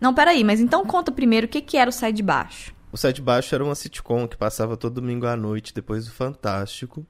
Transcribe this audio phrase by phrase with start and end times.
[0.00, 2.74] Não, peraí, mas então conta primeiro o que, que era o Sai de Baixo.
[2.90, 6.12] O Sai de Baixo era uma sitcom que passava todo domingo à noite, depois do
[6.12, 7.06] Fantástico.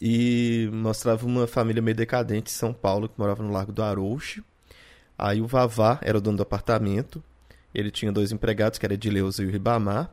[0.00, 4.44] E mostrava uma família meio decadente em São Paulo, que morava no Largo do Arouche.
[5.16, 7.22] Aí o Vavá era o dono do apartamento.
[7.74, 10.10] Ele tinha dois empregados, que era Edileuza e o Ribamar.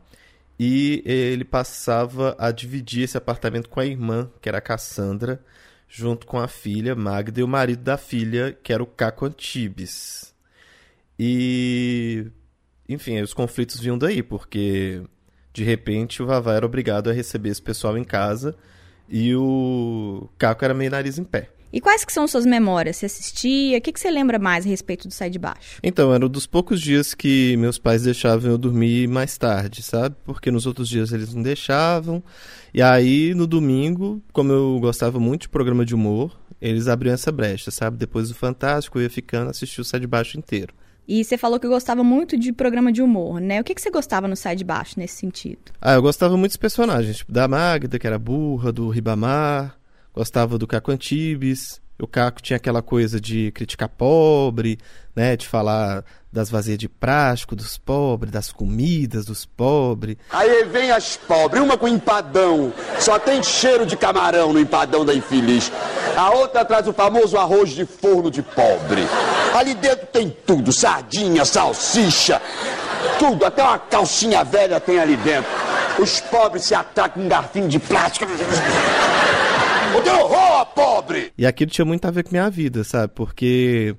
[0.59, 5.43] E ele passava a dividir esse apartamento com a irmã, que era a Cassandra,
[5.87, 10.28] junto com a filha, Magda, e o marido da filha, que era o Caco Antibes.
[11.19, 12.27] E,
[12.87, 15.03] enfim, os conflitos vinham daí, porque
[15.51, 18.55] de repente o Vavá era obrigado a receber esse pessoal em casa
[19.09, 21.49] e o Caco era meio nariz em pé.
[21.71, 22.97] E quais que são suas memórias?
[22.97, 23.77] Você assistia?
[23.77, 25.79] O que, que você lembra mais a respeito do Sai de Baixo?
[25.83, 30.15] Então, era um dos poucos dias que meus pais deixavam eu dormir mais tarde, sabe?
[30.25, 32.23] Porque nos outros dias eles não deixavam.
[32.73, 37.31] E aí, no domingo, como eu gostava muito de programa de humor, eles abriam essa
[37.31, 37.97] brecha, sabe?
[37.97, 40.73] Depois do Fantástico, eu ia ficando, assistir o Sai de Baixo inteiro.
[41.11, 43.59] E você falou que gostava muito de programa de humor, né?
[43.59, 45.57] O que, que você gostava no Sai de Baixo nesse sentido?
[45.81, 49.75] Ah, eu gostava muito dos personagens, tipo da Magda, que era burra, do Ribamar,
[50.13, 51.81] gostava do Caco Antibes.
[51.99, 54.77] O Caco tinha aquela coisa de criticar pobre,
[55.15, 60.17] né, de falar das vazias de plástico dos pobres, das comidas dos pobres.
[60.31, 65.13] Aí vem as pobres, uma com empadão, só tem cheiro de camarão no empadão da
[65.13, 65.71] infeliz.
[66.15, 69.03] A outra traz o famoso arroz de forno de pobre.
[69.53, 72.41] Ali dentro tem tudo, sardinha, salsicha,
[73.17, 75.49] tudo, até uma calcinha velha tem ali dentro.
[75.99, 78.25] Os pobres se atracam com um garfinho de plástico.
[79.97, 81.33] O que horror, pobre!
[81.35, 83.11] E aquilo tinha muito a ver com minha vida, sabe?
[83.15, 83.95] Porque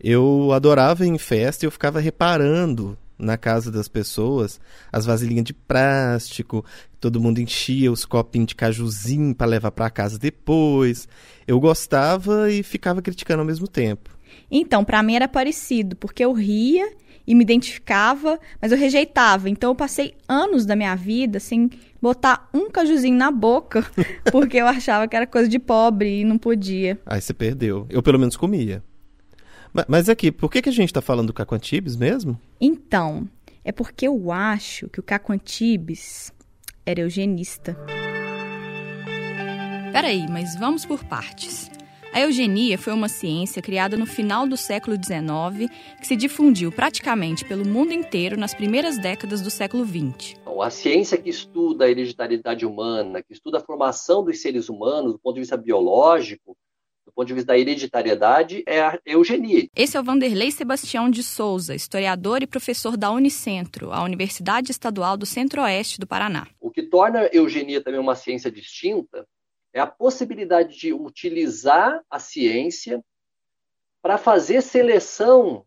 [0.00, 4.60] eu adorava ir em festa e eu ficava reparando na casa das pessoas
[4.92, 6.64] as vasilhinhas de plástico,
[7.00, 11.08] todo mundo enchia os copinhos de cajuzinho para levar para casa depois.
[11.46, 14.10] Eu gostava e ficava criticando ao mesmo tempo.
[14.50, 16.92] Então, para mim era parecido, porque eu ria
[17.26, 19.50] e me identificava, mas eu rejeitava.
[19.50, 23.84] Então eu passei anos da minha vida sem botar um cajuzinho na boca,
[24.30, 26.98] porque eu achava que era coisa de pobre e não podia.
[27.04, 27.86] Aí você perdeu.
[27.90, 28.82] Eu pelo menos comia.
[29.88, 32.40] Mas aqui, por que, que a gente está falando do Caco Antibes mesmo?
[32.60, 33.28] Então,
[33.64, 36.32] é porque eu acho que o Caco Antibes
[36.84, 37.76] era eugenista.
[39.92, 41.70] Peraí, mas vamos por partes.
[42.12, 45.70] A eugenia foi uma ciência criada no final do século XIX
[46.00, 50.34] que se difundiu praticamente pelo mundo inteiro nas primeiras décadas do século XX.
[50.62, 55.18] A ciência que estuda a hereditariedade humana, que estuda a formação dos seres humanos do
[55.18, 56.56] ponto de vista biológico,
[57.16, 59.68] ponto de vista da hereditariedade, é a eugenia.
[59.74, 65.16] Esse é o Vanderlei Sebastião de Souza, historiador e professor da Unicentro, a Universidade Estadual
[65.16, 66.46] do Centro-Oeste do Paraná.
[66.60, 69.26] O que torna a eugenia também uma ciência distinta
[69.72, 73.02] é a possibilidade de utilizar a ciência
[74.02, 75.64] para fazer seleção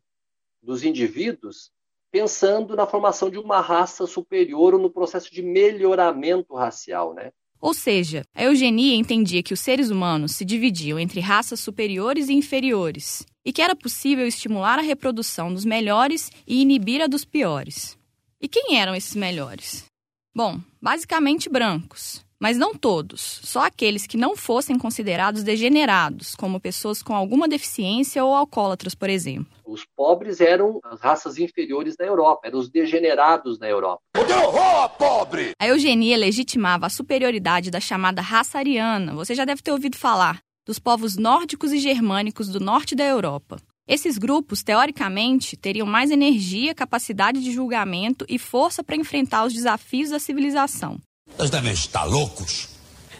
[0.61, 1.71] dos indivíduos
[2.11, 7.31] pensando na formação de uma raça superior ou no processo de melhoramento racial, né?
[7.61, 12.33] Ou seja, a eugenia entendia que os seres humanos se dividiam entre raças superiores e
[12.33, 17.97] inferiores, e que era possível estimular a reprodução dos melhores e inibir a dos piores.
[18.41, 19.85] E quem eram esses melhores?
[20.33, 27.03] Bom, basicamente brancos, mas não todos, só aqueles que não fossem considerados degenerados, como pessoas
[27.03, 29.51] com alguma deficiência ou alcoólatras, por exemplo.
[29.65, 34.01] Os pobres eram as raças inferiores da Europa, eram os degenerados na Europa.
[34.17, 35.51] O que horror, pobre!
[35.59, 40.41] A eugenia legitimava a superioridade da chamada raça ariana, você já deve ter ouvido falar,
[40.65, 43.57] dos povos nórdicos e germânicos do norte da Europa.
[43.87, 50.11] Esses grupos, teoricamente, teriam mais energia, capacidade de julgamento e força para enfrentar os desafios
[50.11, 50.99] da civilização.
[51.37, 52.69] Vocês devem estar loucos.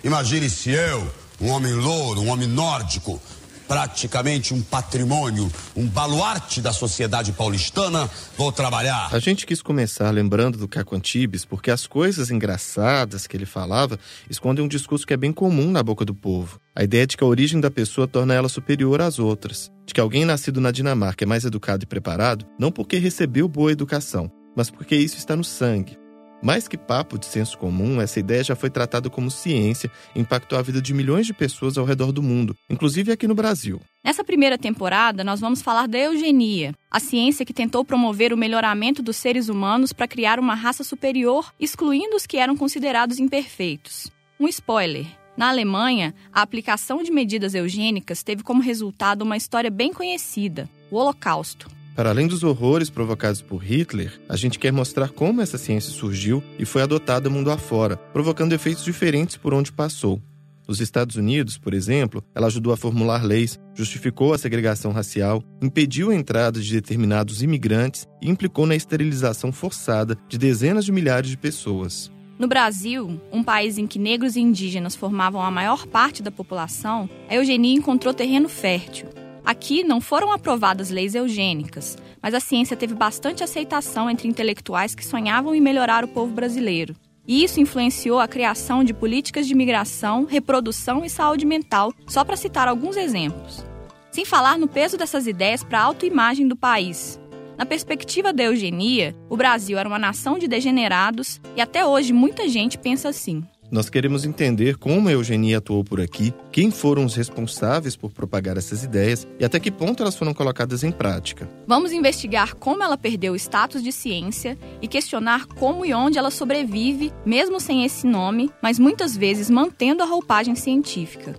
[0.03, 1.09] Imagine se eu,
[1.41, 3.21] um homem louro, um homem nórdico,
[3.69, 9.09] praticamente um patrimônio, um baluarte da sociedade paulistana, vou trabalhar.
[9.11, 13.99] A gente quis começar lembrando do Caco Antibes porque as coisas engraçadas que ele falava
[14.27, 16.59] escondem um discurso que é bem comum na boca do povo.
[16.75, 19.71] A ideia de que a origem da pessoa torna ela superior às outras.
[19.85, 23.71] De que alguém nascido na Dinamarca é mais educado e preparado, não porque recebeu boa
[23.71, 25.95] educação, mas porque isso está no sangue.
[26.41, 30.61] Mais que papo de senso comum, essa ideia já foi tratada como ciência impactou a
[30.61, 33.81] vida de milhões de pessoas ao redor do mundo, inclusive aqui no Brasil.
[34.03, 39.03] Nessa primeira temporada, nós vamos falar da eugenia, a ciência que tentou promover o melhoramento
[39.03, 44.09] dos seres humanos para criar uma raça superior, excluindo os que eram considerados imperfeitos.
[44.39, 45.05] Um spoiler:
[45.35, 50.95] na Alemanha, a aplicação de medidas eugênicas teve como resultado uma história bem conhecida: o
[50.95, 51.78] Holocausto.
[51.99, 56.41] Para além dos horrores provocados por Hitler, a gente quer mostrar como essa ciência surgiu
[56.57, 60.21] e foi adotada mundo afora, provocando efeitos diferentes por onde passou.
[60.65, 66.09] Nos Estados Unidos, por exemplo, ela ajudou a formular leis, justificou a segregação racial, impediu
[66.09, 71.37] a entrada de determinados imigrantes e implicou na esterilização forçada de dezenas de milhares de
[71.37, 72.09] pessoas.
[72.39, 77.09] No Brasil, um país em que negros e indígenas formavam a maior parte da população,
[77.27, 79.18] a eugenia encontrou terreno fértil.
[79.43, 85.05] Aqui não foram aprovadas leis eugênicas, mas a ciência teve bastante aceitação entre intelectuais que
[85.05, 86.95] sonhavam em melhorar o povo brasileiro.
[87.27, 92.35] E isso influenciou a criação de políticas de migração, reprodução e saúde mental, só para
[92.35, 93.63] citar alguns exemplos.
[94.11, 97.19] Sem falar no peso dessas ideias para a autoimagem do país,
[97.59, 102.47] na perspectiva da eugenia, o Brasil era uma nação de degenerados e até hoje muita
[102.47, 103.43] gente pensa assim.
[103.71, 108.57] Nós queremos entender como a eugenia atuou por aqui, quem foram os responsáveis por propagar
[108.57, 111.47] essas ideias e até que ponto elas foram colocadas em prática.
[111.67, 116.31] Vamos investigar como ela perdeu o status de ciência e questionar como e onde ela
[116.31, 121.35] sobrevive, mesmo sem esse nome, mas muitas vezes mantendo a roupagem científica.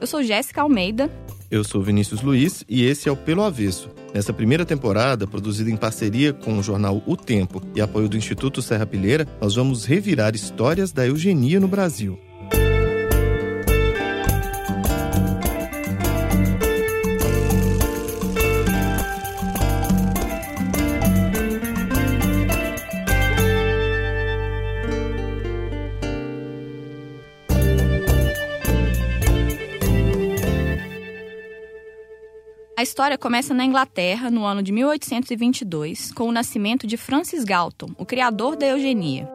[0.00, 1.10] Eu sou Jéssica Almeida.
[1.50, 5.76] Eu sou Vinícius Luiz e esse é o Pelo Avesso Nessa primeira temporada, produzida em
[5.76, 10.34] parceria com o jornal O Tempo e apoio do Instituto Serra Pilheira, nós vamos revirar
[10.34, 12.18] histórias da eugenia no Brasil.
[32.92, 38.04] História começa na Inglaterra, no ano de 1822, com o nascimento de Francis Galton, o
[38.04, 39.26] criador da eugenia.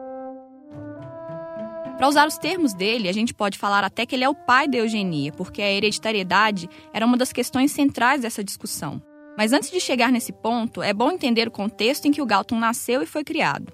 [1.96, 4.68] Para usar os termos dele, a gente pode falar até que ele é o pai
[4.68, 9.02] da eugenia, porque a hereditariedade era uma das questões centrais dessa discussão.
[9.36, 12.60] Mas antes de chegar nesse ponto, é bom entender o contexto em que o Galton
[12.60, 13.72] nasceu e foi criado.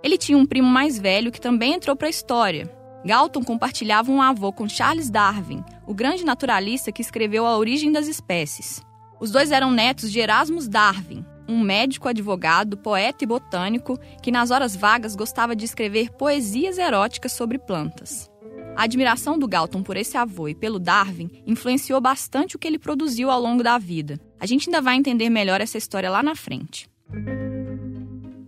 [0.00, 2.72] Ele tinha um primo mais velho que também entrou para a história.
[3.04, 8.06] Galton compartilhava um avô com Charles Darwin, o grande naturalista que escreveu A Origem das
[8.06, 8.80] Espécies.
[9.24, 14.50] Os dois eram netos de Erasmus Darwin, um médico, advogado, poeta e botânico que nas
[14.50, 18.30] horas vagas gostava de escrever poesias eróticas sobre plantas.
[18.76, 22.78] A admiração do Galton por esse avô e pelo Darwin influenciou bastante o que ele
[22.78, 24.20] produziu ao longo da vida.
[24.38, 26.86] A gente ainda vai entender melhor essa história lá na frente.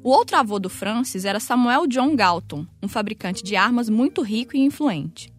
[0.04, 4.54] O outro avô do Francis era Samuel John Galton, um fabricante de armas muito rico
[4.54, 5.34] e influente.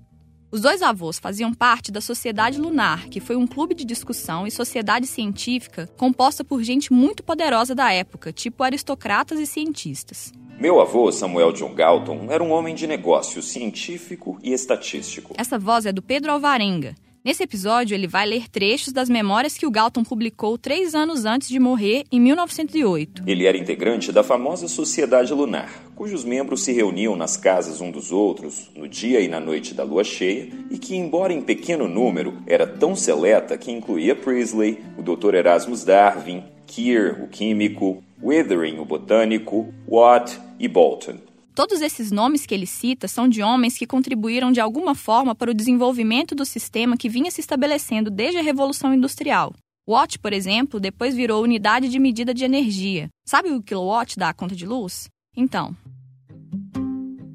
[0.50, 4.52] Os dois avós faziam parte da Sociedade Lunar, que foi um clube de discussão e
[4.52, 10.32] sociedade científica composta por gente muito poderosa da época, tipo aristocratas e cientistas.
[10.58, 15.34] Meu avô, Samuel John Galton, era um homem de negócio científico e estatístico.
[15.38, 16.96] Essa voz é do Pedro Alvarenga,
[17.28, 21.50] Nesse episódio, ele vai ler trechos das memórias que o Galton publicou três anos antes
[21.50, 23.24] de morrer, em 1908.
[23.28, 28.14] Ele era integrante da famosa Sociedade Lunar, cujos membros se reuniam nas casas um dos
[28.14, 32.42] outros, no dia e na noite da lua cheia, e que, embora em pequeno número,
[32.48, 35.36] era tão seleta que incluía Priestley, o Dr.
[35.36, 41.27] Erasmus Darwin, Keir, o químico, Withering, o botânico, Watt e Bolton.
[41.58, 45.50] Todos esses nomes que ele cita são de homens que contribuíram de alguma forma para
[45.50, 49.52] o desenvolvimento do sistema que vinha se estabelecendo desde a Revolução Industrial.
[49.90, 53.10] Watt, por exemplo, depois virou unidade de medida de energia.
[53.26, 55.10] Sabe o kilowatt da conta de luz?
[55.36, 55.76] Então.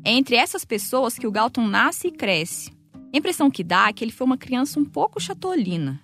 [0.04, 2.70] É entre essas pessoas que o Galton nasce e cresce.
[3.12, 6.00] A impressão que dá é que ele foi uma criança um pouco chatolina.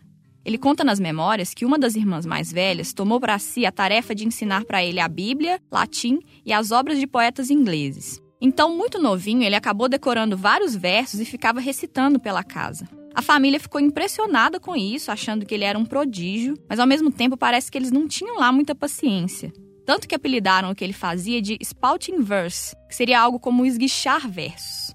[0.48, 4.14] Ele conta nas memórias que uma das irmãs mais velhas tomou para si a tarefa
[4.14, 8.18] de ensinar para ele a Bíblia, latim e as obras de poetas ingleses.
[8.40, 12.88] Então, muito novinho, ele acabou decorando vários versos e ficava recitando pela casa.
[13.14, 17.11] A família ficou impressionada com isso, achando que ele era um prodígio, mas ao mesmo
[17.11, 19.52] tempo parece que eles não tinham lá muita paciência.
[19.84, 24.26] Tanto que apelidaram o que ele fazia de spouting verse, que seria algo como esguichar
[24.26, 24.88] versos.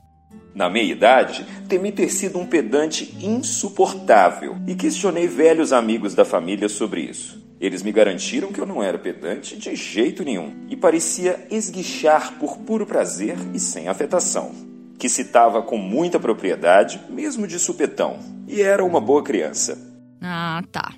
[0.56, 7.02] Na meia-idade, temi ter sido um pedante insuportável e questionei velhos amigos da família sobre
[7.02, 7.42] isso.
[7.60, 12.58] Eles me garantiram que eu não era pedante de jeito nenhum e parecia esguichar por
[12.58, 14.54] puro prazer e sem afetação.
[15.00, 19.78] Que citava com muita propriedade, mesmo de supetão, e era uma boa criança.
[20.22, 20.94] Ah, tá.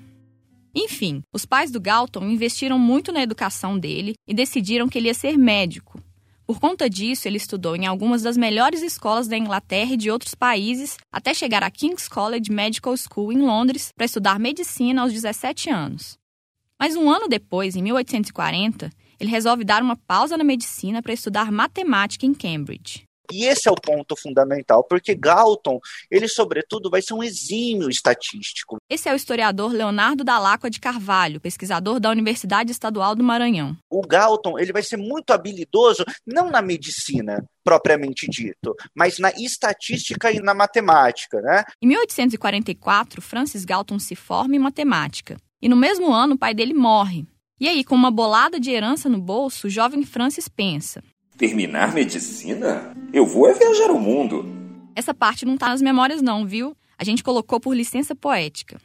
[0.75, 5.13] Enfim, os pais do Galton investiram muito na educação dele e decidiram que ele ia
[5.13, 6.01] ser médico,
[6.45, 10.35] por conta disso, ele estudou em algumas das melhores escolas da Inglaterra e de outros
[10.35, 15.69] países, até chegar à King's College Medical School em Londres para estudar medicina aos 17
[15.71, 16.17] anos.
[16.79, 21.51] Mas um ano depois, em 1840, ele resolve dar uma pausa na medicina para estudar
[21.51, 23.04] matemática em Cambridge.
[23.31, 25.79] E esse é o ponto fundamental, porque Galton,
[26.09, 28.77] ele sobretudo vai ser um exímio estatístico.
[28.89, 33.75] Esse é o historiador Leonardo Dalacqua de Carvalho, pesquisador da Universidade Estadual do Maranhão.
[33.89, 40.31] O Galton, ele vai ser muito habilidoso não na medicina propriamente dito, mas na estatística
[40.31, 41.63] e na matemática, né?
[41.81, 45.37] Em 1844, Francis Galton se forma em matemática.
[45.59, 47.25] E no mesmo ano, o pai dele morre.
[47.59, 51.01] E aí, com uma bolada de herança no bolso, o jovem Francis pensa:
[51.37, 52.95] Terminar medicina?
[53.11, 54.45] Eu vou é viajar o mundo.
[54.95, 56.77] Essa parte não tá nas memórias, não, viu?
[56.97, 58.79] A gente colocou por licença poética.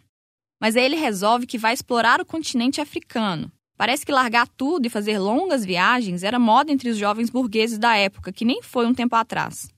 [0.61, 3.52] Mas aí ele resolve que vai explorar o continente africano.
[3.76, 7.97] Parece que largar tudo e fazer longas viagens era moda entre os jovens burgueses da
[7.97, 9.71] época, que nem foi um tempo atrás.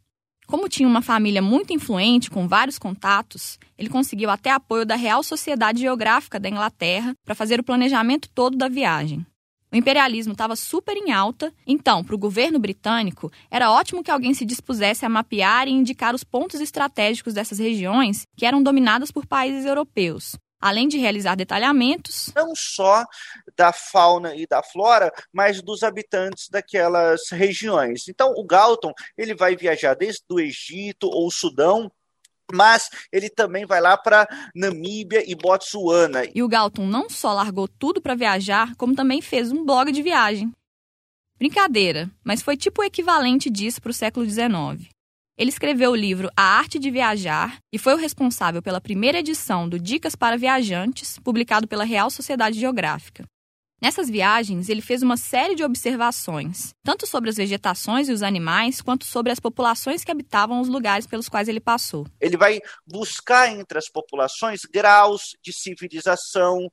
[0.46, 5.22] Como tinha uma família muito influente, com vários contatos, ele conseguiu até apoio da Real
[5.22, 9.26] Sociedade Geográfica da Inglaterra para fazer o planejamento todo da viagem.
[9.72, 14.34] O imperialismo estava super em alta, então, para o governo britânico, era ótimo que alguém
[14.34, 19.24] se dispusesse a mapear e indicar os pontos estratégicos dessas regiões que eram dominadas por
[19.24, 22.30] países europeus, além de realizar detalhamentos.
[22.36, 23.06] Não só
[23.56, 28.08] da fauna e da flora, mas dos habitantes daquelas regiões.
[28.08, 31.90] Então, o Galton ele vai viajar desde o Egito ou Sudão
[32.52, 36.22] mas ele também vai lá para Namíbia e Botsuana.
[36.34, 40.02] E o Galton não só largou tudo para viajar, como também fez um blog de
[40.02, 40.52] viagem.
[41.38, 44.88] Brincadeira, mas foi tipo o equivalente disso para o século XIX.
[45.36, 49.68] Ele escreveu o livro A Arte de Viajar e foi o responsável pela primeira edição
[49.68, 53.24] do Dicas para Viajantes, publicado pela Real Sociedade Geográfica.
[53.82, 58.80] Nessas viagens, ele fez uma série de observações, tanto sobre as vegetações e os animais,
[58.80, 62.06] quanto sobre as populações que habitavam os lugares pelos quais ele passou.
[62.20, 66.70] Ele vai buscar entre as populações graus de civilização,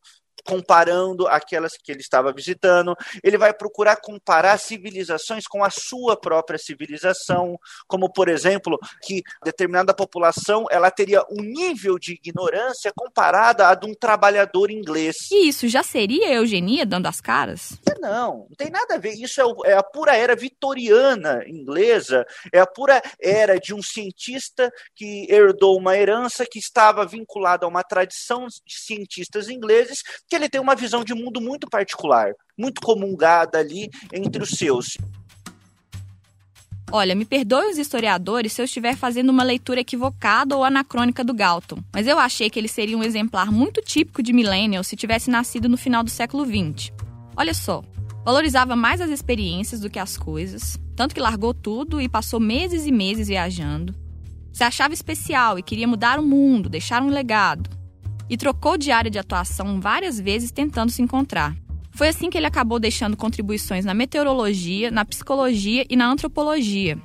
[0.49, 2.95] comparando aquelas que ele estava visitando.
[3.23, 7.55] Ele vai procurar comparar civilizações com a sua própria civilização,
[7.87, 13.85] como por exemplo, que determinada população ela teria um nível de ignorância comparada a de
[13.85, 15.15] um trabalhador inglês.
[15.31, 17.77] E isso já seria eugenia dando as caras?
[17.99, 19.13] Não, não tem nada a ver.
[19.13, 24.71] Isso é, é a pura era vitoriana inglesa, é a pura era de um cientista
[24.95, 30.49] que herdou uma herança que estava vinculada a uma tradição de cientistas ingleses que ele
[30.49, 34.97] tem uma visão de mundo muito particular, muito comungada ali entre os seus.
[36.91, 41.35] Olha, me perdoe os historiadores se eu estiver fazendo uma leitura equivocada ou anacrônica do
[41.35, 45.29] Galton, mas eu achei que ele seria um exemplar muito típico de millennial se tivesse
[45.29, 46.91] nascido no final do século XX.
[47.37, 47.83] Olha só,
[48.25, 52.87] valorizava mais as experiências do que as coisas, tanto que largou tudo e passou meses
[52.87, 53.93] e meses viajando.
[54.51, 57.78] Se achava especial e queria mudar o mundo, deixar um legado
[58.29, 61.55] e trocou de área de atuação várias vezes tentando se encontrar.
[61.91, 66.97] Foi assim que ele acabou deixando contribuições na meteorologia, na psicologia e na antropologia.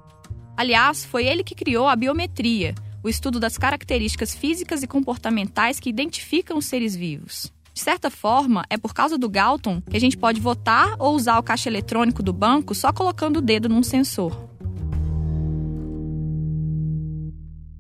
[0.57, 5.91] Aliás, foi ele que criou a biometria, o estudo das características físicas e comportamentais que
[5.91, 7.53] identificam os seres vivos.
[7.73, 11.39] De certa forma, é por causa do Galton que a gente pode votar ou usar
[11.39, 14.49] o caixa eletrônico do banco só colocando o dedo num sensor.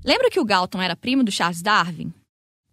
[0.04, 2.12] Lembra que o Galton era primo do Charles Darwin?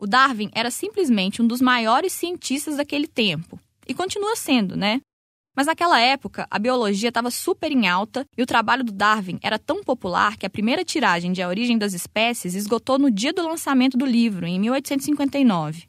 [0.01, 3.59] O Darwin era simplesmente um dos maiores cientistas daquele tempo.
[3.87, 4.99] E continua sendo, né?
[5.55, 9.59] Mas naquela época, a biologia estava super em alta e o trabalho do Darwin era
[9.59, 13.47] tão popular que a primeira tiragem de A Origem das Espécies esgotou no dia do
[13.47, 15.87] lançamento do livro, em 1859.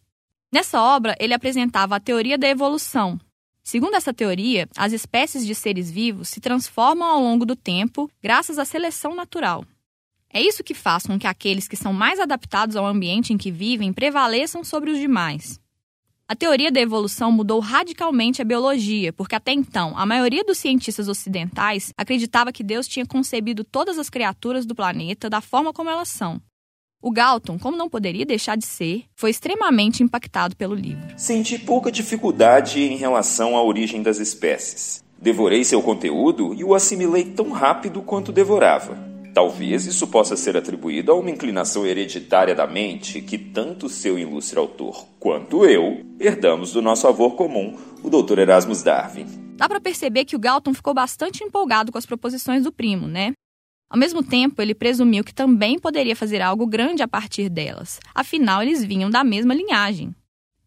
[0.52, 3.18] Nessa obra, ele apresentava a teoria da evolução.
[3.64, 8.58] Segundo essa teoria, as espécies de seres vivos se transformam ao longo do tempo graças
[8.58, 9.64] à seleção natural.
[10.32, 13.50] É isso que faz com que aqueles que são mais adaptados ao ambiente em que
[13.50, 15.60] vivem prevaleçam sobre os demais.
[16.26, 21.06] A teoria da evolução mudou radicalmente a biologia, porque até então a maioria dos cientistas
[21.06, 26.08] ocidentais acreditava que Deus tinha concebido todas as criaturas do planeta da forma como elas
[26.08, 26.40] são.
[27.02, 31.02] O Galton, como não poderia deixar de ser, foi extremamente impactado pelo livro.
[31.18, 35.04] Senti pouca dificuldade em relação à origem das espécies.
[35.20, 39.11] Devorei seu conteúdo e o assimilei tão rápido quanto devorava.
[39.34, 44.58] Talvez isso possa ser atribuído a uma inclinação hereditária da mente que tanto seu ilustre
[44.58, 48.40] autor quanto eu herdamos do nosso avô comum, o Dr.
[48.40, 49.26] Erasmus Darwin.
[49.56, 53.32] Dá para perceber que o Galton ficou bastante empolgado com as proposições do primo, né?
[53.88, 58.62] Ao mesmo tempo, ele presumiu que também poderia fazer algo grande a partir delas, afinal,
[58.62, 60.14] eles vinham da mesma linhagem.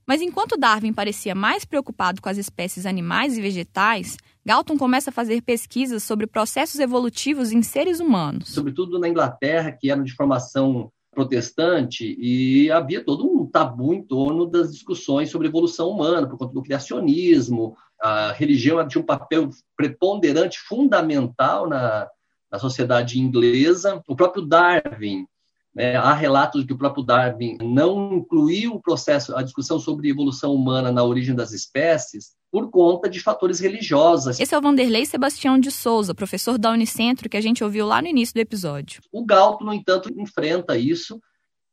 [0.08, 5.14] Mas enquanto Darwin parecia mais preocupado com as espécies animais e vegetais, Galton começa a
[5.14, 8.50] fazer pesquisas sobre processos evolutivos em seres humanos.
[8.50, 14.46] Sobretudo na Inglaterra, que era de formação protestante, e havia todo um tabu em torno
[14.46, 17.76] das discussões sobre evolução humana, por conta do criacionismo.
[18.00, 22.08] A religião tinha um papel preponderante, fundamental na,
[22.52, 24.04] da sociedade inglesa.
[24.08, 25.26] O próprio Darwin,
[25.76, 30.10] né, há relatos de que o próprio Darwin não incluiu o processo, a discussão sobre
[30.10, 34.40] evolução humana na origem das espécies, por conta de fatores religiosos.
[34.40, 38.02] Esse é o Vanderlei Sebastião de Souza, professor da Unicentro, que a gente ouviu lá
[38.02, 39.02] no início do episódio.
[39.12, 41.20] O Galto, no entanto, enfrenta isso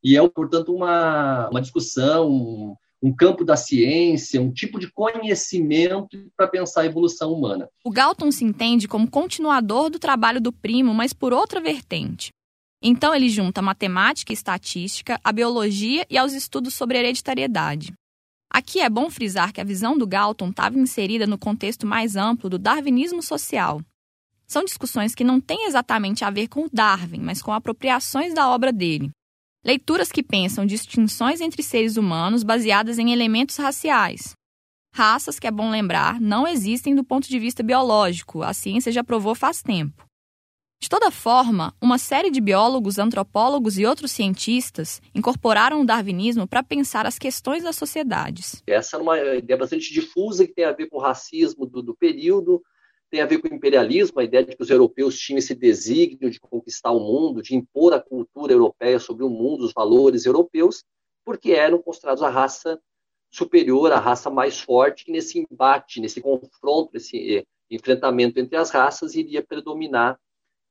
[0.03, 6.49] e é, portanto, uma, uma discussão, um campo da ciência, um tipo de conhecimento para
[6.49, 7.69] pensar a evolução humana.
[7.85, 12.33] O Galton se entende como continuador do trabalho do primo, mas por outra vertente.
[12.83, 17.93] Então ele junta matemática e estatística, a biologia e aos estudos sobre hereditariedade.
[18.51, 22.51] Aqui é bom frisar que a visão do Galton estava inserida no contexto mais amplo
[22.51, 23.81] do darwinismo social.
[24.47, 28.73] São discussões que não têm exatamente a ver com Darwin, mas com apropriações da obra
[28.73, 29.11] dele.
[29.65, 34.35] Leituras que pensam distinções entre seres humanos baseadas em elementos raciais.
[34.95, 39.03] Raças, que é bom lembrar, não existem do ponto de vista biológico, a ciência já
[39.03, 40.05] provou faz tempo.
[40.83, 46.61] De toda forma, uma série de biólogos, antropólogos e outros cientistas incorporaram o darwinismo para
[46.61, 48.65] pensar as questões das sociedades.
[48.67, 51.95] Essa é uma ideia bastante difusa que tem a ver com o racismo do, do
[51.95, 52.61] período,
[53.09, 56.29] tem a ver com o imperialismo, a ideia de que os europeus tinham esse desígnio
[56.29, 60.83] de conquistar o mundo, de impor a cultura europeia sobre o mundo, os valores europeus,
[61.25, 62.77] porque eram considerados a raça
[63.31, 68.71] superior, a raça mais forte, que nesse embate, nesse confronto, nesse eh, enfrentamento entre as
[68.71, 70.19] raças, iria predominar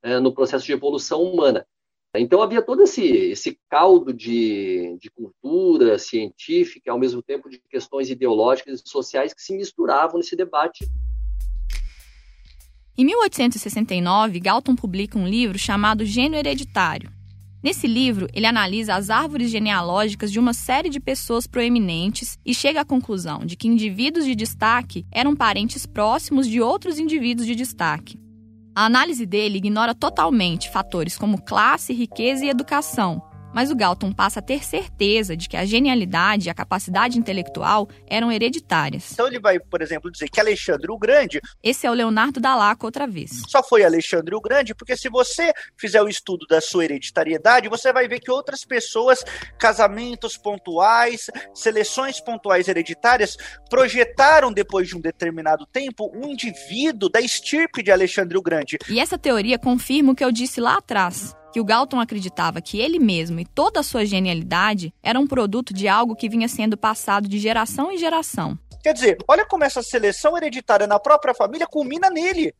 [0.03, 1.65] eh, no processo de evolução humana.
[2.13, 8.10] Então havia todo esse, esse caldo de, de cultura científica, ao mesmo tempo de questões
[8.10, 10.86] ideológicas e sociais que se misturavam nesse debate
[12.98, 17.10] em 1869, Galton publica um livro chamado Gênio Hereditário.
[17.63, 22.81] Nesse livro, ele analisa as árvores genealógicas de uma série de pessoas proeminentes e chega
[22.81, 28.20] à conclusão de que indivíduos de destaque eram parentes próximos de outros indivíduos de destaque.
[28.81, 33.21] A análise dele ignora totalmente fatores como classe, riqueza e educação,
[33.53, 37.89] mas o Galton passa a ter certeza de que a genialidade e a capacidade intelectual
[38.08, 39.12] eram hereditárias.
[39.12, 41.41] Então ele vai, por exemplo, dizer que Alexandre o Grande.
[41.63, 43.31] Esse é o Leonardo Dalaco outra vez.
[43.48, 47.91] Só foi Alexandre o Grande, porque se você fizer o estudo da sua hereditariedade, você
[47.91, 49.24] vai ver que outras pessoas,
[49.60, 53.38] casamentos pontuais, seleções pontuais hereditárias,
[53.70, 58.77] projetaram depois de um determinado tempo um indivíduo da estirpe de Alexandre o Grande.
[58.89, 62.80] E essa teoria confirma o que eu disse lá atrás que o Galton acreditava que
[62.80, 66.78] ele mesmo e toda a sua genialidade eram um produto de algo que vinha sendo
[66.78, 68.58] passado de geração em geração.
[68.84, 72.54] Quer dizer, olha como essa seleção hereditária na própria família culmina nele.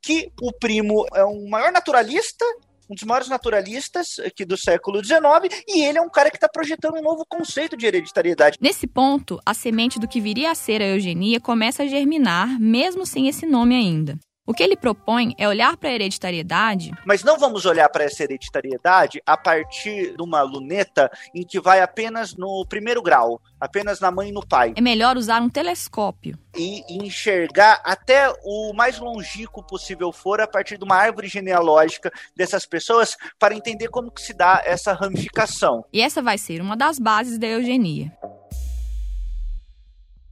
[0.00, 2.44] Que o primo é um maior naturalista,
[2.90, 6.48] um dos maiores naturalistas aqui do século XIX, e ele é um cara que está
[6.48, 8.58] projetando um novo conceito de hereditariedade.
[8.60, 13.06] Nesse ponto, a semente do que viria a ser a eugenia começa a germinar, mesmo
[13.06, 14.18] sem esse nome ainda.
[14.44, 16.90] O que ele propõe é olhar para a hereditariedade.
[17.06, 21.80] Mas não vamos olhar para essa hereditariedade a partir de uma luneta em que vai
[21.80, 24.72] apenas no primeiro grau, apenas na mãe e no pai.
[24.74, 26.36] É melhor usar um telescópio.
[26.56, 32.66] E enxergar até o mais longínquo possível for a partir de uma árvore genealógica dessas
[32.66, 35.84] pessoas para entender como que se dá essa ramificação.
[35.92, 38.12] E essa vai ser uma das bases da eugenia.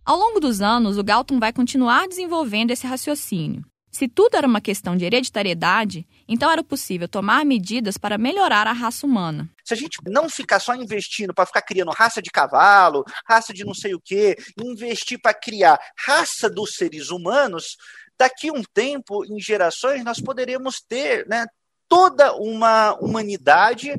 [0.04, 3.64] Ao longo dos anos, o Galton vai continuar desenvolvendo esse raciocínio.
[4.00, 8.72] Se tudo era uma questão de hereditariedade, então era possível tomar medidas para melhorar a
[8.72, 9.46] raça humana.
[9.62, 13.62] Se a gente não ficar só investindo para ficar criando raça de cavalo, raça de
[13.62, 17.76] não sei o quê, investir para criar raça dos seres humanos,
[18.18, 21.44] daqui um tempo, em gerações, nós poderemos ter né,
[21.86, 23.92] toda uma humanidade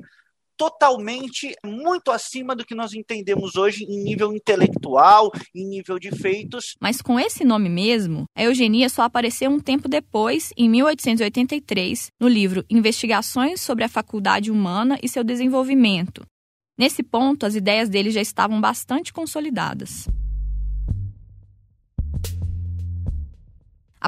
[0.62, 6.76] totalmente muito acima do que nós entendemos hoje em nível intelectual, em nível de feitos.
[6.80, 12.28] Mas com esse nome mesmo, a eugenia só apareceu um tempo depois, em 1883, no
[12.28, 16.24] livro Investigações sobre a Faculdade Humana e seu Desenvolvimento.
[16.78, 20.08] Nesse ponto, as ideias dele já estavam bastante consolidadas.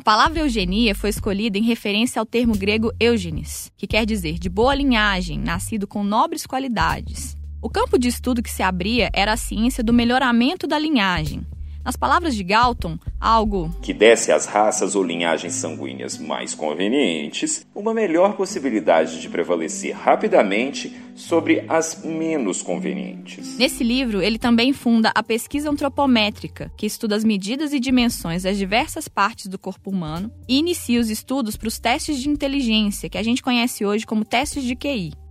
[0.04, 4.76] Palavra eugenia foi escolhida em referência ao termo grego eugenes, que quer dizer de boa
[4.76, 7.38] linhagem, nascido com nobres qualidades.
[7.62, 11.48] O campo de estudo que se abria era a ciência do melhoramento da linhagem,
[11.84, 17.94] nas palavras de Galton, algo que desse às raças ou linhagens sanguíneas mais convenientes uma
[17.94, 23.58] melhor possibilidade de prevalecer rapidamente sobre as menos convenientes.
[23.58, 28.58] Nesse livro, ele também funda a pesquisa antropométrica, que estuda as medidas e dimensões das
[28.58, 33.18] diversas partes do corpo humano, e inicia os estudos para os testes de inteligência, que
[33.18, 35.23] a gente conhece hoje como testes de QI.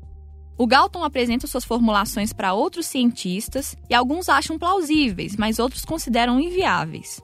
[0.62, 6.38] O Galton apresenta suas formulações para outros cientistas e alguns acham plausíveis, mas outros consideram
[6.38, 7.20] inviáveis.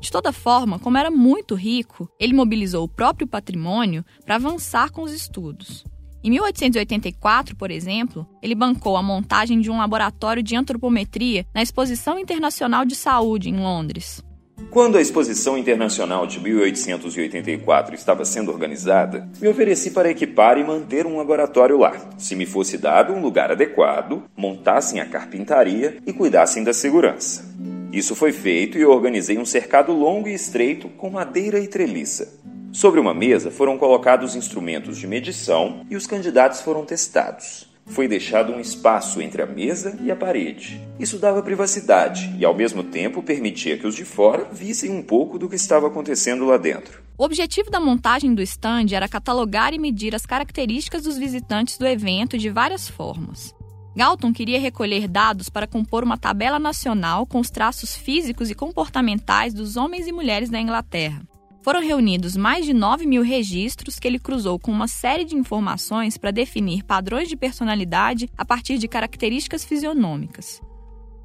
[0.00, 5.02] De toda forma, como era muito rico, ele mobilizou o próprio patrimônio para avançar com
[5.02, 5.84] os estudos.
[6.24, 12.18] Em 1884, por exemplo, ele bancou a montagem de um laboratório de antropometria na Exposição
[12.18, 14.24] Internacional de Saúde, em Londres.
[14.68, 21.06] Quando a Exposição Internacional de 1884 estava sendo organizada, me ofereci para equipar e manter
[21.06, 26.62] um laboratório lá, se me fosse dado um lugar adequado, montassem a carpintaria e cuidassem
[26.62, 27.44] da segurança.
[27.92, 32.38] Isso foi feito e eu organizei um cercado longo e estreito com madeira e treliça.
[32.72, 37.69] Sobre uma mesa foram colocados instrumentos de medição e os candidatos foram testados.
[37.86, 40.80] Foi deixado um espaço entre a mesa e a parede.
[40.98, 45.38] Isso dava privacidade e, ao mesmo tempo, permitia que os de fora vissem um pouco
[45.38, 47.02] do que estava acontecendo lá dentro.
[47.18, 51.86] O objetivo da montagem do stand era catalogar e medir as características dos visitantes do
[51.86, 53.54] evento de várias formas.
[53.94, 59.52] Galton queria recolher dados para compor uma tabela nacional com os traços físicos e comportamentais
[59.52, 61.22] dos homens e mulheres da Inglaterra.
[61.62, 66.16] Foram reunidos mais de 9 mil registros que ele cruzou com uma série de informações
[66.16, 70.60] para definir padrões de personalidade a partir de características fisionômicas.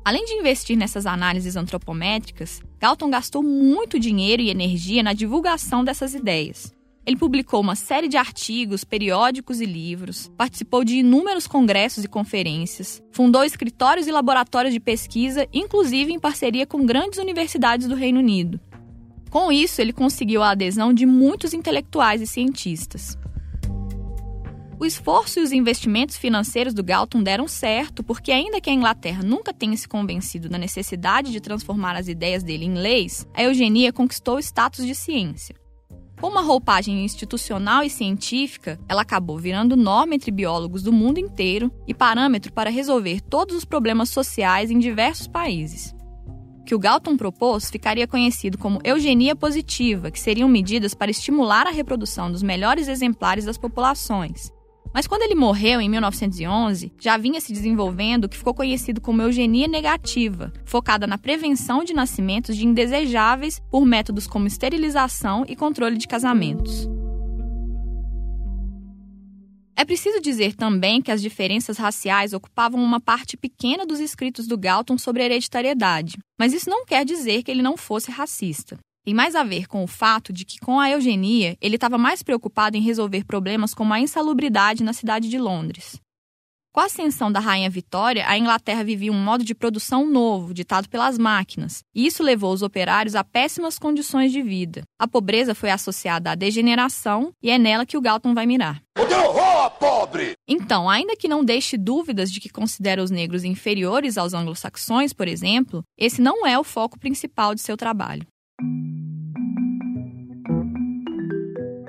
[0.03, 6.13] Além de investir nessas análises antropométricas, Galton gastou muito dinheiro e energia na divulgação dessas
[6.13, 6.75] ideias.
[7.05, 13.01] Ele publicou uma série de artigos, periódicos e livros, participou de inúmeros congressos e conferências,
[13.11, 18.59] fundou escritórios e laboratórios de pesquisa, inclusive em parceria com grandes universidades do Reino Unido.
[19.29, 23.17] Com isso, ele conseguiu a adesão de muitos intelectuais e cientistas.
[24.77, 29.23] O esforço e os investimentos financeiros do Galton deram certo, porque, ainda que a Inglaterra
[29.23, 33.93] nunca tenha se convencido da necessidade de transformar as ideias dele em leis, a eugenia
[33.93, 35.55] conquistou o status de ciência.
[36.19, 41.71] Com uma roupagem institucional e científica, ela acabou virando norma entre biólogos do mundo inteiro
[41.87, 45.94] e parâmetro para resolver todos os problemas sociais em diversos países.
[46.65, 51.71] Que o Galton propôs ficaria conhecido como eugenia positiva, que seriam medidas para estimular a
[51.71, 54.51] reprodução dos melhores exemplares das populações,
[54.95, 59.21] mas quando ele morreu em 1911, já vinha se desenvolvendo o que ficou conhecido como
[59.21, 65.97] eugenia negativa, focada na prevenção de nascimentos de indesejáveis por métodos como esterilização e controle
[65.97, 66.87] de casamentos.
[69.77, 74.57] É preciso dizer também que as diferenças raciais ocupavam uma parte pequena dos escritos do
[74.57, 78.77] Galton sobre hereditariedade, mas isso não quer dizer que ele não fosse racista.
[79.03, 82.23] Tem mais a ver com o fato de que, com a eugenia, ele estava mais
[82.23, 85.99] preocupado em resolver problemas como a insalubridade na cidade de Londres.
[86.73, 90.89] Com a ascensão da Rainha Vitória, a Inglaterra vivia um modo de produção novo, ditado
[90.89, 94.83] pelas máquinas, e isso levou os operários a péssimas condições de vida.
[94.99, 98.81] A pobreza foi associada à degeneração e é nela que o Galton vai mirar.
[98.97, 99.05] O
[99.69, 100.33] pobre!
[100.47, 105.27] Então, ainda que não deixe dúvidas de que considera os negros inferiores aos anglo-saxões, por
[105.27, 108.25] exemplo, esse não é o foco principal de seu trabalho.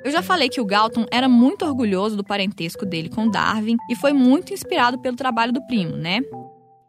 [0.04, 3.96] Eu já falei que o Galton era muito orgulhoso do parentesco dele com Darwin e
[3.96, 6.20] foi muito inspirado pelo trabalho do primo, né?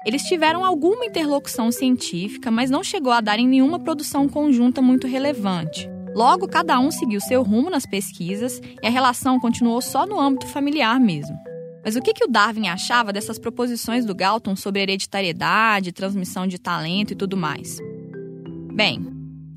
[0.06, 5.08] Eles tiveram alguma interlocução científica, mas não chegou a dar em nenhuma produção conjunta muito
[5.08, 5.90] relevante.
[6.16, 10.48] Logo, cada um seguiu seu rumo nas pesquisas e a relação continuou só no âmbito
[10.48, 11.38] familiar mesmo.
[11.84, 16.60] Mas o que, que o Darwin achava dessas proposições do Galton sobre hereditariedade, transmissão de
[16.60, 17.78] talento e tudo mais?
[18.74, 19.00] Bem,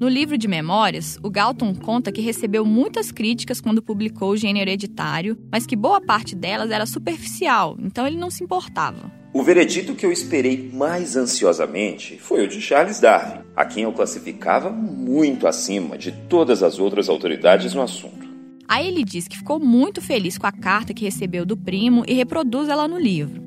[0.01, 4.63] no livro de memórias, o Galton conta que recebeu muitas críticas quando publicou o Gênio
[4.63, 9.20] Hereditário, mas que boa parte delas era superficial, então ele não se importava.
[9.33, 13.93] O veredito que eu esperei mais ansiosamente foi o de Charles Darwin, a quem eu
[13.93, 18.29] classificava muito acima de todas as outras autoridades no assunto.
[18.67, 22.15] Aí ele diz que ficou muito feliz com a carta que recebeu do primo e
[22.15, 23.41] reproduz ela no livro.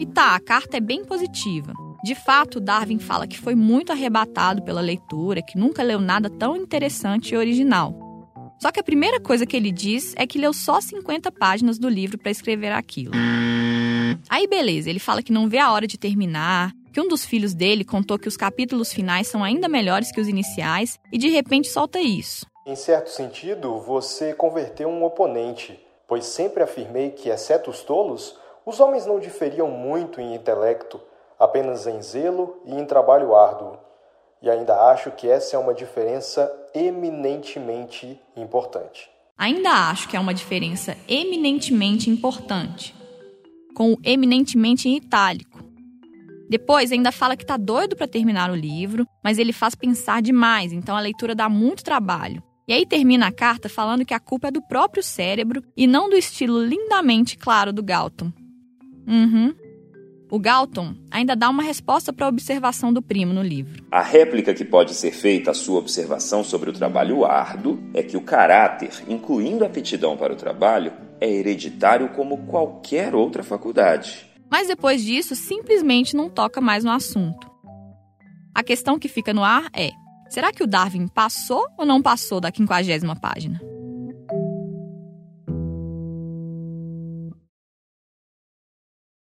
[0.00, 1.72] E tá, a carta é bem positiva.
[2.02, 6.56] De fato, Darwin fala que foi muito arrebatado pela leitura, que nunca leu nada tão
[6.56, 7.94] interessante e original.
[8.60, 11.88] Só que a primeira coisa que ele diz é que leu só 50 páginas do
[11.88, 13.12] livro para escrever aquilo.
[14.28, 17.54] Aí, beleza, ele fala que não vê a hora de terminar, que um dos filhos
[17.54, 21.68] dele contou que os capítulos finais são ainda melhores que os iniciais e de repente
[21.68, 22.46] solta isso.
[22.66, 28.80] Em certo sentido, você converteu um oponente, pois sempre afirmei que, exceto os tolos, os
[28.80, 31.00] homens não diferiam muito em intelecto,
[31.38, 33.78] apenas em zelo e em trabalho árduo.
[34.42, 39.10] E ainda acho que essa é uma diferença eminentemente importante.
[39.36, 42.94] Ainda acho que é uma diferença eminentemente importante,
[43.74, 45.60] com o eminentemente em itálico.
[46.48, 50.72] Depois ainda fala que tá doido para terminar o livro, mas ele faz pensar demais,
[50.72, 52.42] então a leitura dá muito trabalho.
[52.66, 56.08] E aí termina a carta falando que a culpa é do próprio cérebro e não
[56.08, 58.32] do estilo lindamente claro do Galton.
[59.06, 59.54] Uhum.
[60.30, 63.84] O Galton ainda dá uma resposta para a observação do primo no livro.
[63.90, 68.16] A réplica que pode ser feita à sua observação sobre o trabalho árduo é que
[68.16, 74.28] o caráter, incluindo a aptidão para o trabalho, é hereditário como qualquer outra faculdade.
[74.50, 77.48] Mas depois disso, simplesmente não toca mais no assunto.
[78.54, 79.90] A questão que fica no ar é:
[80.28, 83.60] será que o Darwin passou ou não passou da quinquagésima página?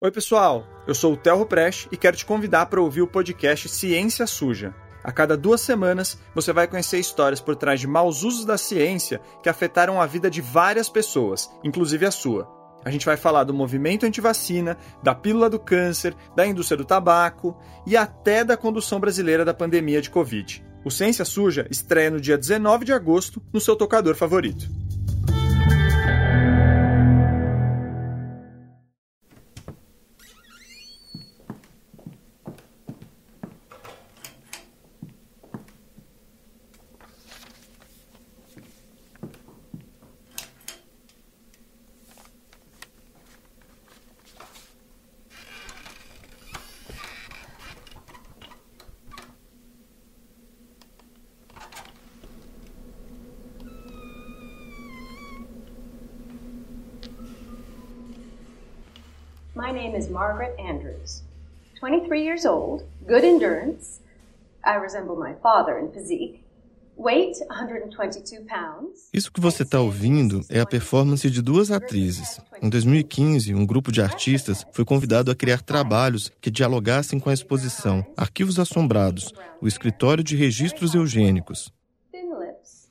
[0.02, 0.66] Oi, pessoal.
[0.86, 4.74] Eu sou o Telro Prest e quero te convidar para ouvir o podcast Ciência Suja.
[5.04, 9.20] A cada duas semanas, você vai conhecer histórias por trás de maus usos da ciência
[9.42, 12.48] que afetaram a vida de várias pessoas, inclusive a sua.
[12.82, 17.54] A gente vai falar do movimento antivacina, da pílula do câncer, da indústria do tabaco
[17.86, 20.64] e até da condução brasileira da pandemia de Covid.
[20.82, 24.70] O Ciência Suja estreia no dia 19 de agosto no seu tocador favorito.
[59.56, 61.22] My name is Margaret Andrews.
[61.78, 64.00] 23 years old, good endurance.
[64.64, 66.42] I resemble my father in physique.
[66.96, 69.08] Weight 122 pounds.
[69.12, 72.40] Isso que você está ouvindo é a performance de duas atrizes.
[72.60, 77.34] Em 2015, um grupo de artistas foi convidado a criar trabalhos que dialogassem com a
[77.34, 81.72] exposição Arquivos Assombrados, o escritório de registros eugênicos.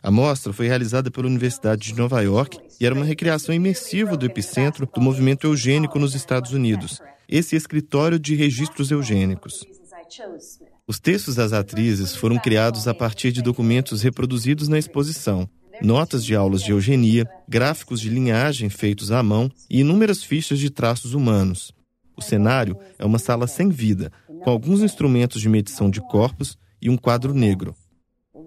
[0.04, 4.26] A mostra foi realizada pela Universidade de Nova York e era uma recriação imersiva do
[4.26, 9.66] epicentro do movimento eugênico nos Estados Unidos, esse escritório de registros eugênicos.
[10.86, 15.50] Os textos das atrizes foram criados a partir de documentos reproduzidos na exposição,
[15.82, 20.70] notas de aulas de eugenia, gráficos de linhagem feitos à mão e inúmeras fichas de
[20.70, 21.72] traços humanos.
[22.18, 24.12] O cenário é uma sala sem vida,
[24.44, 27.74] com alguns instrumentos de medição de corpos e um quadro negro.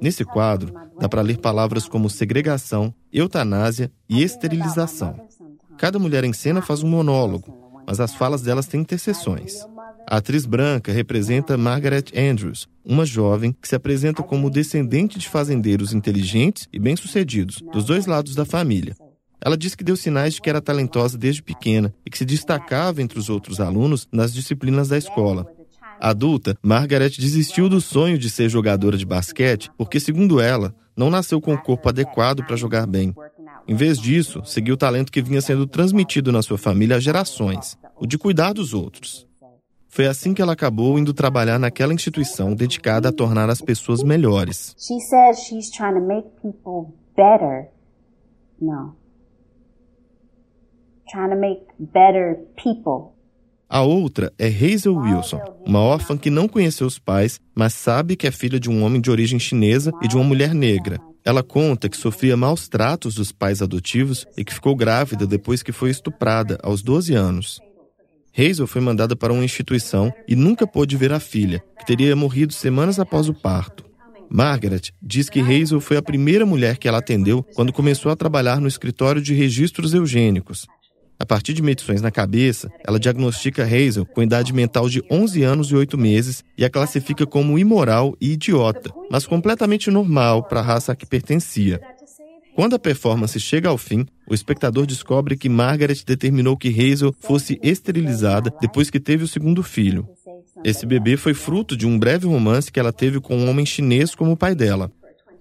[0.01, 5.17] Nesse quadro, dá para ler palavras como segregação, eutanásia e esterilização.
[5.79, 9.55] Cada mulher em cena faz um monólogo, mas as falas delas têm interseções.
[10.09, 15.93] A atriz branca representa Margaret Andrews, uma jovem que se apresenta como descendente de fazendeiros
[15.93, 18.97] inteligentes e bem-sucedidos, dos dois lados da família.
[19.41, 23.03] Ela diz que deu sinais de que era talentosa desde pequena e que se destacava
[23.03, 25.47] entre os outros alunos nas disciplinas da escola,
[26.01, 31.41] Adulta, Margaret desistiu do sonho de ser jogadora de basquete porque, segundo ela, não nasceu
[31.41, 33.15] com o corpo adequado para jogar bem.
[33.69, 37.77] Em vez disso, seguiu o talento que vinha sendo transmitido na sua família há gerações,
[37.99, 39.27] o de cuidar dos outros.
[39.89, 44.77] Foi assim que ela acabou indo trabalhar naquela instituição dedicada a tornar as pessoas melhores.
[51.09, 53.16] Trying to make better people.
[53.69, 58.27] A outra é Hazel Wilson, uma órfã que não conheceu os pais, mas sabe que
[58.27, 61.01] é filha de um homem de origem chinesa e de uma mulher negra.
[61.25, 65.73] Ela conta que sofria maus tratos dos pais adotivos e que ficou grávida depois que
[65.73, 67.61] foi estuprada, aos 12 anos.
[68.39, 72.53] Hazel foi mandada para uma instituição e nunca pôde ver a filha, que teria morrido
[72.53, 73.85] semanas após o parto.
[74.31, 78.61] Margaret diz que Hazel foi a primeira mulher que ela atendeu quando começou a trabalhar
[78.61, 80.67] no escritório de registros eugênicos.
[81.19, 85.71] A partir de medições na cabeça, ela diagnostica Hazel com idade mental de 11 anos
[85.71, 90.63] e 8 meses e a classifica como imoral e idiota, mas completamente normal para a
[90.63, 91.81] raça a que pertencia.
[92.55, 97.59] Quando a performance chega ao fim, o espectador descobre que Margaret determinou que Hazel fosse
[97.63, 100.09] esterilizada depois que teve o segundo filho.
[100.65, 104.15] Esse bebê foi fruto de um breve romance que ela teve com um homem chinês
[104.15, 104.91] como pai dela.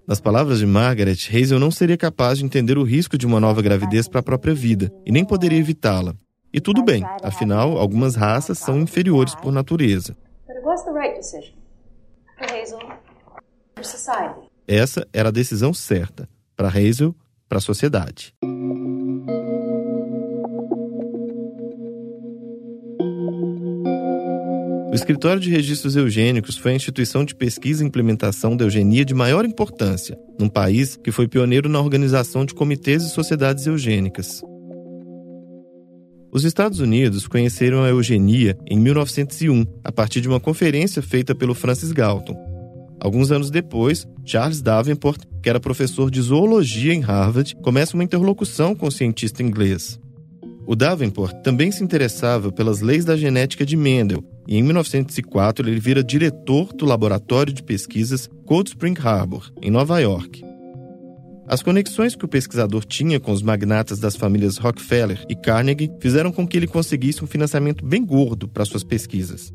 [0.07, 3.61] Nas palavras de Margaret, Hazel não seria capaz de entender o risco de uma nova
[3.61, 6.13] gravidez para a própria vida e nem poderia evitá-la.
[6.53, 10.15] E tudo bem, afinal, algumas raças são inferiores por natureza.
[14.67, 17.15] Essa era a decisão certa para Hazel,
[17.49, 18.33] para a sociedade.
[24.95, 29.13] O Escritório de Registros Eugênicos foi a instituição de pesquisa e implementação da eugenia de
[29.13, 34.41] maior importância, num país que foi pioneiro na organização de comitês e sociedades eugênicas.
[36.31, 41.53] Os Estados Unidos conheceram a eugenia em 1901, a partir de uma conferência feita pelo
[41.53, 42.37] Francis Galton.
[42.97, 48.73] Alguns anos depois, Charles Davenport, que era professor de zoologia em Harvard, começa uma interlocução
[48.73, 49.99] com o cientista inglês.
[50.67, 55.79] O Davenport também se interessava pelas leis da genética de Mendel e em 1904 ele
[55.79, 60.43] vira diretor do laboratório de pesquisas Cold Spring Harbor, em Nova York.
[61.47, 66.31] As conexões que o pesquisador tinha com os magnatas das famílias Rockefeller e Carnegie fizeram
[66.31, 69.53] com que ele conseguisse um financiamento bem gordo para suas pesquisas.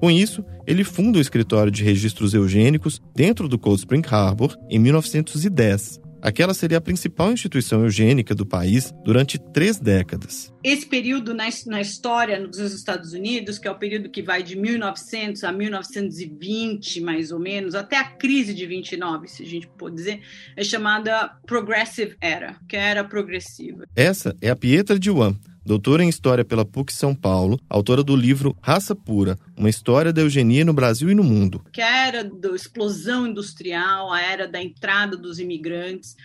[0.00, 4.78] Com isso, ele funda o escritório de registros eugênicos dentro do Cold Spring Harbor em
[4.78, 10.54] 1910 Aquela seria a principal instituição eugênica do país durante três décadas.
[10.62, 14.56] Esse período na, na história dos Estados Unidos, que é o período que vai de
[14.56, 19.96] 1900 a 1920, mais ou menos, até a crise de 29, se a gente pode
[19.96, 20.20] dizer,
[20.56, 23.84] é chamada Progressive Era, que é a era progressiva.
[23.96, 28.16] Essa é a Pietra de Juan, doutora em História pela PUC São Paulo, autora do
[28.16, 31.64] livro Raça Pura, uma história da eugenia no Brasil e no mundo.
[31.72, 36.16] Que é a era da explosão industrial, a era da entrada dos imigrantes,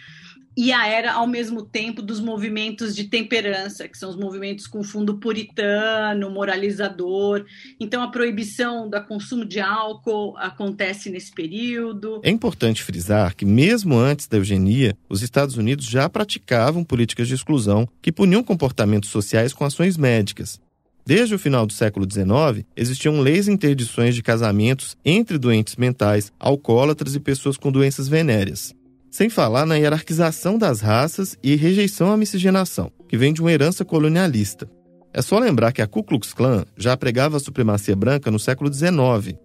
[0.57, 4.83] e a era, ao mesmo tempo, dos movimentos de temperança, que são os movimentos com
[4.83, 7.45] fundo puritano, moralizador.
[7.79, 12.19] Então, a proibição do consumo de álcool acontece nesse período.
[12.23, 17.35] É importante frisar que, mesmo antes da eugenia, os Estados Unidos já praticavam políticas de
[17.35, 20.59] exclusão que puniam comportamentos sociais com ações médicas.
[21.05, 26.33] Desde o final do século XIX, existiam leis e interdições de casamentos entre doentes mentais,
[26.37, 28.75] alcoólatras e pessoas com doenças venéreas.
[29.17, 33.83] Sem falar na hierarquização das raças e rejeição à miscigenação, que vem de uma herança
[33.83, 34.69] colonialista.
[35.11, 38.71] É só lembrar que a Ku Klux Klan já pregava a supremacia branca no século
[38.71, 39.35] XIX.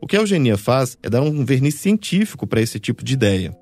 [0.00, 3.52] O que a eugenia faz é dar um verniz científico para esse tipo de ideia.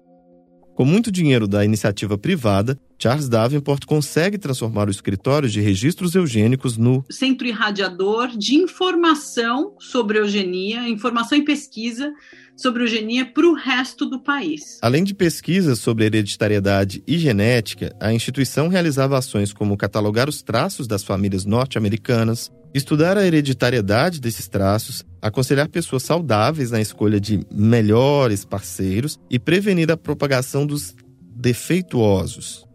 [0.74, 6.76] Com muito dinheiro da iniciativa privada, Charles Davenport consegue transformar o escritório de registros eugênicos
[6.76, 12.12] no centro irradiador de informação sobre eugenia, informação e pesquisa
[12.56, 14.80] sobre eugenia para o resto do país.
[14.82, 20.88] Além de pesquisas sobre hereditariedade e genética, a instituição realizava ações como catalogar os traços
[20.88, 28.44] das famílias norte-americanas, estudar a hereditariedade desses traços, aconselhar pessoas saudáveis na escolha de melhores
[28.44, 30.94] parceiros e prevenir a propagação dos
[31.36, 32.66] defeituosos.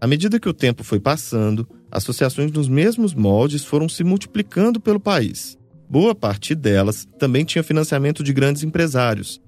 [0.00, 5.00] À medida que o tempo foi passando, associações nos mesmos moldes foram se multiplicando pelo
[5.00, 5.58] país.
[5.88, 9.40] Boa parte delas também tinha financiamento de grandes empresários.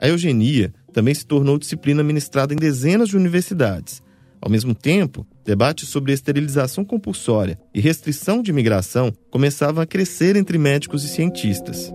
[0.00, 4.02] A eugenia também se tornou disciplina ministrada em dezenas de universidades.
[4.40, 10.56] Ao mesmo tempo, debates sobre esterilização compulsória e restrição de imigração começavam a crescer entre
[10.56, 11.92] médicos e cientistas.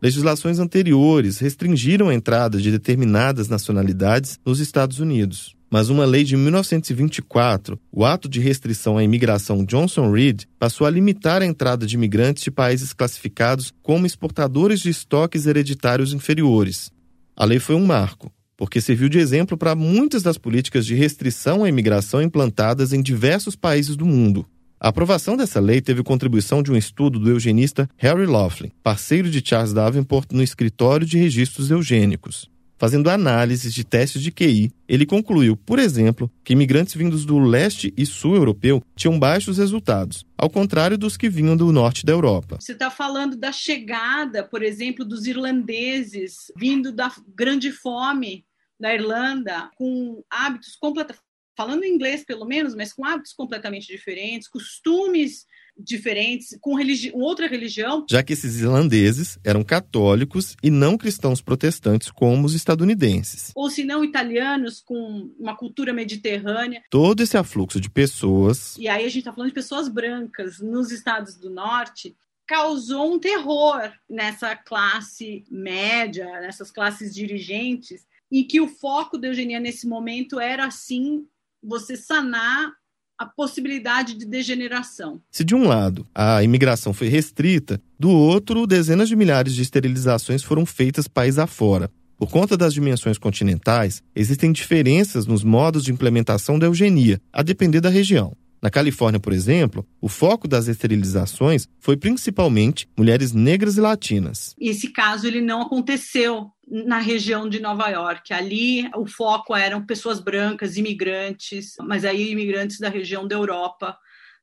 [0.00, 6.36] Legislações anteriores restringiram a entrada de determinadas nacionalidades nos Estados Unidos mas uma lei de
[6.36, 11.96] 1924, o Ato de Restrição à Imigração Johnson Reed, passou a limitar a entrada de
[11.96, 16.92] imigrantes de países classificados como exportadores de estoques hereditários inferiores.
[17.36, 18.32] A lei foi um marco,
[18.64, 23.54] porque serviu de exemplo para muitas das políticas de restrição à imigração implantadas em diversos
[23.54, 24.46] países do mundo.
[24.80, 29.46] A aprovação dessa lei teve contribuição de um estudo do eugenista Harry Laughlin, parceiro de
[29.46, 32.48] Charles Davenport no escritório de registros eugênicos.
[32.76, 37.92] Fazendo análises de testes de QI, ele concluiu, por exemplo, que imigrantes vindos do leste
[37.96, 42.56] e sul europeu tinham baixos resultados, ao contrário dos que vinham do norte da Europa.
[42.60, 48.44] Você está falando da chegada, por exemplo, dos irlandeses vindo da grande fome
[48.78, 51.24] da Irlanda, com hábitos completamente
[51.56, 58.06] falando inglês pelo menos, mas com hábitos completamente diferentes, costumes diferentes, com religi outra religião.
[58.08, 63.50] Já que esses irlandeses eram católicos e não cristãos protestantes como os estadunidenses.
[63.56, 66.82] Ou se não italianos com uma cultura mediterrânea.
[66.90, 68.76] Todo esse afluxo de pessoas.
[68.78, 73.18] E aí a gente está falando de pessoas brancas nos estados do norte causou um
[73.18, 80.40] terror nessa classe média, nessas classes dirigentes, em que o foco da eugenia nesse momento
[80.40, 81.24] era, assim,
[81.62, 82.72] você sanar
[83.18, 85.20] a possibilidade de degeneração.
[85.30, 90.42] Se de um lado a imigração foi restrita, do outro, dezenas de milhares de esterilizações
[90.42, 91.90] foram feitas país afora.
[92.16, 97.80] Por conta das dimensões continentais, existem diferenças nos modos de implementação da eugenia, a depender
[97.80, 98.36] da região.
[98.64, 104.56] Na Califórnia, por exemplo, o foco das esterilizações foi principalmente mulheres negras e latinas.
[104.58, 108.32] Esse caso ele não aconteceu na região de Nova York.
[108.32, 113.98] Ali o foco eram pessoas brancas, imigrantes, mas aí imigrantes da região da Europa,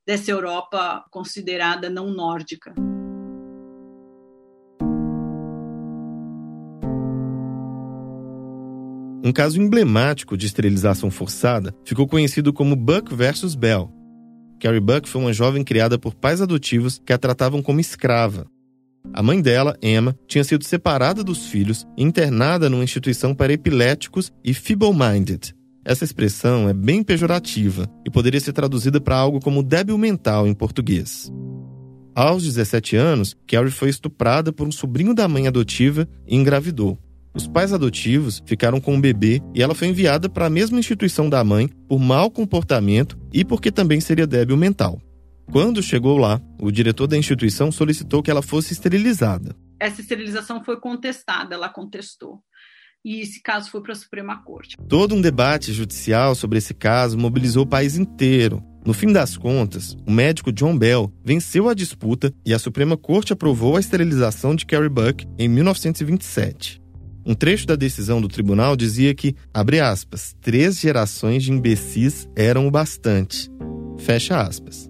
[0.06, 2.76] dessa Europa considerada não nórdica.
[9.24, 13.92] Um caso emblemático de esterilização forçada ficou conhecido como Buck versus Bell,
[14.62, 18.46] Carrie Buck foi uma jovem criada por pais adotivos que a tratavam como escrava.
[19.12, 24.31] A mãe dela, Emma, tinha sido separada dos filhos e internada numa instituição para epiléticos
[24.44, 25.56] e feeble-minded.
[25.83, 30.54] Essa expressão é bem pejorativa e poderia ser traduzida para algo como débil mental em
[30.54, 31.33] português.
[32.13, 37.00] Aos 17 anos, Carrie foi estuprada por um sobrinho da mãe adotiva e engravidou.
[37.34, 41.29] Os pais adotivos ficaram com o bebê e ela foi enviada para a mesma instituição
[41.29, 45.02] da mãe por mau comportamento e porque também seria débil mental.
[45.52, 49.56] Quando chegou lá, o diretor da instituição solicitou que ela fosse esterilizada.
[49.79, 52.42] Essa esterilização foi contestada, ela contestou
[53.04, 54.77] e esse caso foi para a Suprema Corte.
[54.88, 58.63] Todo um debate judicial sobre esse caso mobilizou o país inteiro.
[58.86, 63.34] No fim das contas, o médico John Bell venceu a disputa e a Suprema Corte
[63.34, 66.81] aprovou a esterilização de Carrie Buck em 1927.
[67.26, 72.67] Um trecho da decisão do tribunal dizia que, abre aspas, três gerações de imbecis eram
[72.67, 73.50] o bastante.
[74.00, 74.90] Fecha aspas.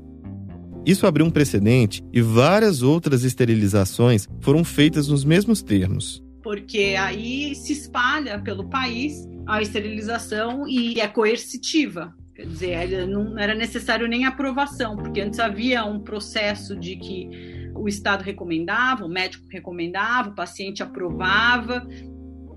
[0.86, 7.56] Isso abriu um precedente e várias outras esterilizações foram feitas nos mesmos termos porque aí
[7.56, 12.14] se espalha pelo país a esterilização e é coercitiva.
[12.36, 17.30] Quer dizer, não era necessário nem aprovação, porque antes havia um processo de que
[17.76, 21.88] o Estado recomendava, o médico recomendava, o paciente aprovava.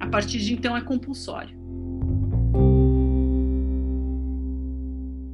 [0.05, 1.57] A partir de então é compulsório.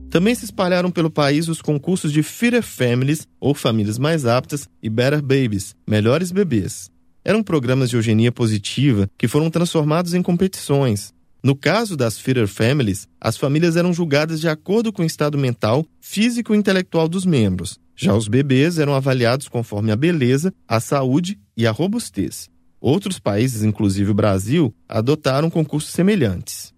[0.08, 4.88] Também se espalharam pelo país os concursos de Fitter Families, ou Famílias Mais Aptas, e
[4.88, 6.88] Better Babies, Melhores Bebês.
[7.24, 11.12] Eram programas de eugenia positiva que foram transformados em competições.
[11.42, 15.84] No caso das Feeder Families, as famílias eram julgadas de acordo com o estado mental,
[16.00, 17.76] físico e intelectual dos membros.
[17.96, 22.48] Já os bebês eram avaliados conforme a beleza, a saúde e a robustez.
[22.81, 26.72] Outros países, inclusive o Brasil, adotaram concursos semelhantes.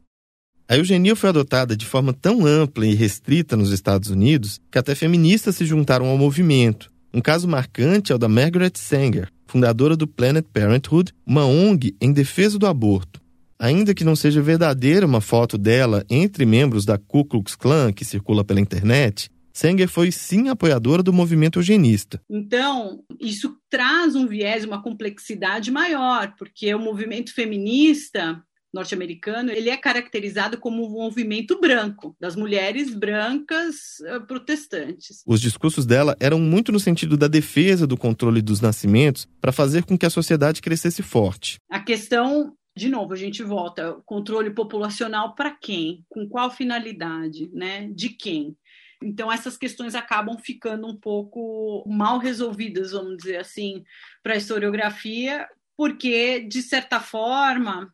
[0.68, 4.94] A eugenia foi adotada de forma tão ampla e restrita nos Estados Unidos que até
[4.94, 6.90] feministas se juntaram ao movimento.
[7.14, 12.10] Um caso marcante é o da Margaret Sanger, fundadora do Planet Parenthood, uma ONG em
[12.10, 13.20] defesa do aborto.
[13.58, 18.04] Ainda que não seja verdadeira uma foto dela entre membros da Ku Klux Klan que
[18.04, 22.20] circula pela internet, Sanger foi sim apoiadora do movimento eugenista.
[22.28, 28.42] Então, isso traz um viés, uma complexidade maior, porque o movimento feminista
[28.72, 35.22] norte-americano, ele é caracterizado como um movimento branco, das mulheres brancas uh, protestantes.
[35.26, 39.84] Os discursos dela eram muito no sentido da defesa do controle dos nascimentos para fazer
[39.84, 41.58] com que a sociedade crescesse forte.
[41.70, 46.06] A questão de novo, a gente volta, controle populacional para quem?
[46.08, 47.86] Com qual finalidade, né?
[47.88, 48.56] De quem?
[49.02, 53.84] Então, essas questões acabam ficando um pouco mal resolvidas, vamos dizer assim,
[54.22, 57.92] para a historiografia, porque, de certa forma,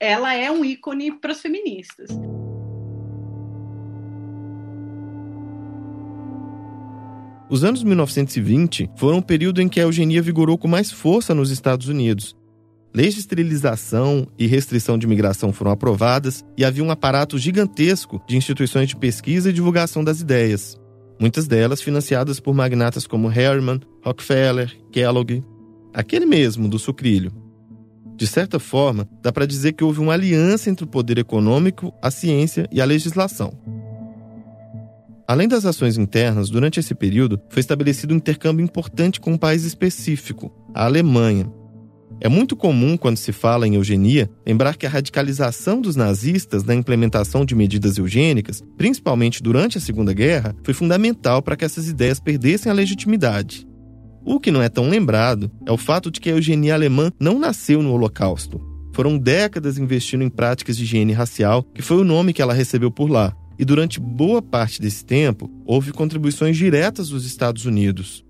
[0.00, 2.08] ela é um ícone para as feministas.
[7.50, 11.50] Os anos 1920 foram o período em que a eugenia vigorou com mais força nos
[11.50, 12.36] Estados Unidos.
[12.98, 18.36] Leis de esterilização e restrição de imigração foram aprovadas e havia um aparato gigantesco de
[18.36, 20.76] instituições de pesquisa e divulgação das ideias.
[21.16, 25.44] Muitas delas financiadas por magnatas como Harriman, Rockefeller, Kellogg,
[25.94, 27.30] aquele mesmo do sucrilho.
[28.16, 32.10] De certa forma, dá para dizer que houve uma aliança entre o poder econômico, a
[32.10, 33.56] ciência e a legislação.
[35.24, 39.62] Além das ações internas, durante esse período foi estabelecido um intercâmbio importante com um país
[39.62, 41.57] específico, a Alemanha.
[42.20, 46.74] É muito comum, quando se fala em eugenia, lembrar que a radicalização dos nazistas na
[46.74, 52.18] implementação de medidas eugênicas, principalmente durante a Segunda Guerra, foi fundamental para que essas ideias
[52.18, 53.68] perdessem a legitimidade.
[54.24, 57.38] O que não é tão lembrado é o fato de que a eugenia alemã não
[57.38, 58.60] nasceu no Holocausto.
[58.92, 62.90] Foram décadas investindo em práticas de higiene racial, que foi o nome que ela recebeu
[62.90, 63.32] por lá.
[63.56, 68.24] E durante boa parte desse tempo, houve contribuições diretas dos Estados Unidos.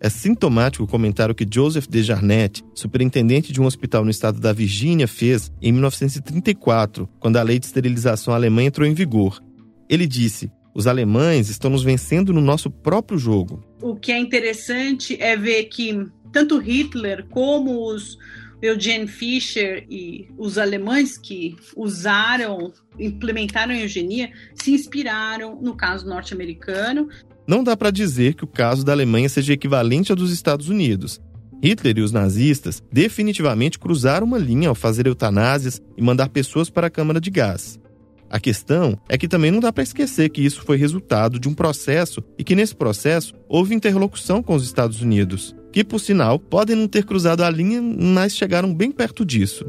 [0.00, 5.08] É sintomático o comentário que Joseph Desjarnet, superintendente de um hospital no estado da Virgínia,
[5.08, 9.42] fez em 1934, quando a lei de esterilização alemã entrou em vigor.
[9.88, 15.20] Ele disse: Os alemães estão nos vencendo no nosso próprio jogo o que é interessante
[15.20, 18.18] é ver que tanto Hitler como os
[18.60, 27.08] Eugene Fischer e os alemães que usaram, implementaram a eugenia, se inspiraram no caso norte-americano.
[27.48, 31.18] Não dá para dizer que o caso da Alemanha seja equivalente ao dos Estados Unidos.
[31.64, 36.88] Hitler e os nazistas definitivamente cruzaram uma linha ao fazer eutanásias e mandar pessoas para
[36.88, 37.80] a câmara de gás.
[38.28, 41.54] A questão é que também não dá para esquecer que isso foi resultado de um
[41.54, 46.76] processo e que nesse processo houve interlocução com os Estados Unidos, que por sinal podem
[46.76, 49.64] não ter cruzado a linha, mas chegaram bem perto disso.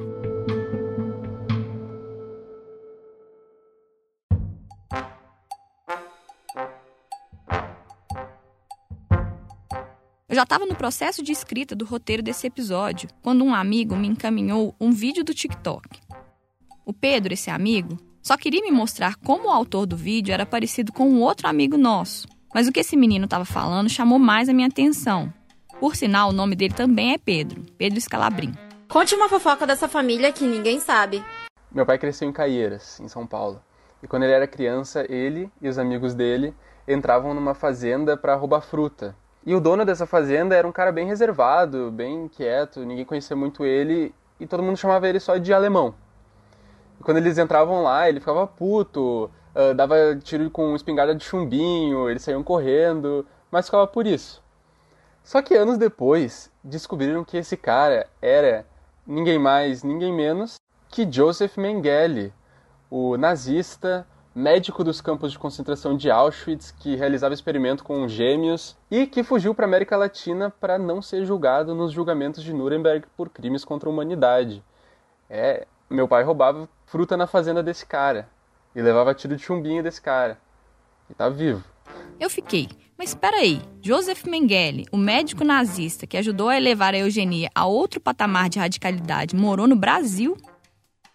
[10.30, 14.08] Eu já estava no processo de escrita do roteiro desse episódio quando um amigo me
[14.08, 16.00] encaminhou um vídeo do TikTok.
[16.86, 20.94] O Pedro, esse amigo, Só queria me mostrar como o autor do vídeo era parecido
[20.94, 22.28] com um outro amigo nosso.
[22.54, 25.34] Mas o que esse menino estava falando chamou mais a minha atenção.
[25.80, 28.54] Por sinal, o nome dele também é Pedro, Pedro Scalabrin.
[28.88, 31.24] Conte uma fofoca dessa família que ninguém sabe.
[31.72, 33.64] Meu pai cresceu em Caieiras, em São Paulo.
[34.04, 36.54] E quando ele era criança, ele e os amigos dele
[36.88, 39.16] entravam numa fazenda para roubar fruta.
[39.46, 43.66] E o dono dessa fazenda era um cara bem reservado, bem quieto, ninguém conhecia muito
[43.66, 45.94] ele e todo mundo chamava ele só de alemão.
[47.00, 52.10] E quando eles entravam lá, ele ficava puto, uh, dava tiro com espingarda de chumbinho,
[52.10, 54.44] eles saíam correndo, mas ficava por isso.
[55.24, 58.66] Só que anos depois, descobriram que esse cara era
[59.06, 60.56] ninguém mais, ninguém menos
[60.90, 62.34] que Joseph Mengele,
[62.90, 64.06] o nazista,
[64.40, 69.54] médico dos campos de concentração de Auschwitz, que realizava experimento com gêmeos e que fugiu
[69.54, 73.90] para a América Latina para não ser julgado nos julgamentos de Nuremberg por crimes contra
[73.90, 74.64] a humanidade.
[75.30, 78.30] É, meu pai roubava fruta na fazenda desse cara
[78.74, 80.40] e levava tiro de chumbinho desse cara.
[81.10, 81.62] E tá vivo.
[82.18, 82.70] Eu fiquei.
[82.98, 87.66] Mas espera aí, Joseph Mengele, o médico nazista que ajudou a elevar a eugenia a
[87.66, 90.38] outro patamar de radicalidade, morou no Brasil?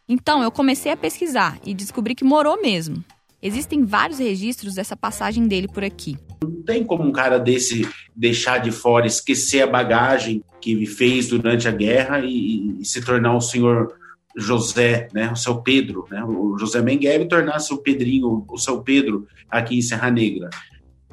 [0.06, 3.02] Então eu comecei a pesquisar e descobri que morou mesmo.
[3.44, 6.16] Existem vários registros dessa passagem dele por aqui.
[6.42, 7.86] Não tem como um cara desse
[8.16, 13.04] deixar de fora, esquecer a bagagem que ele fez durante a guerra e, e se
[13.04, 13.94] tornar o senhor
[14.34, 19.28] José, né, o seu Pedro, né, o José Mengele tornar-se o Pedrinho, o seu Pedro
[19.50, 20.48] aqui em Serra Negra.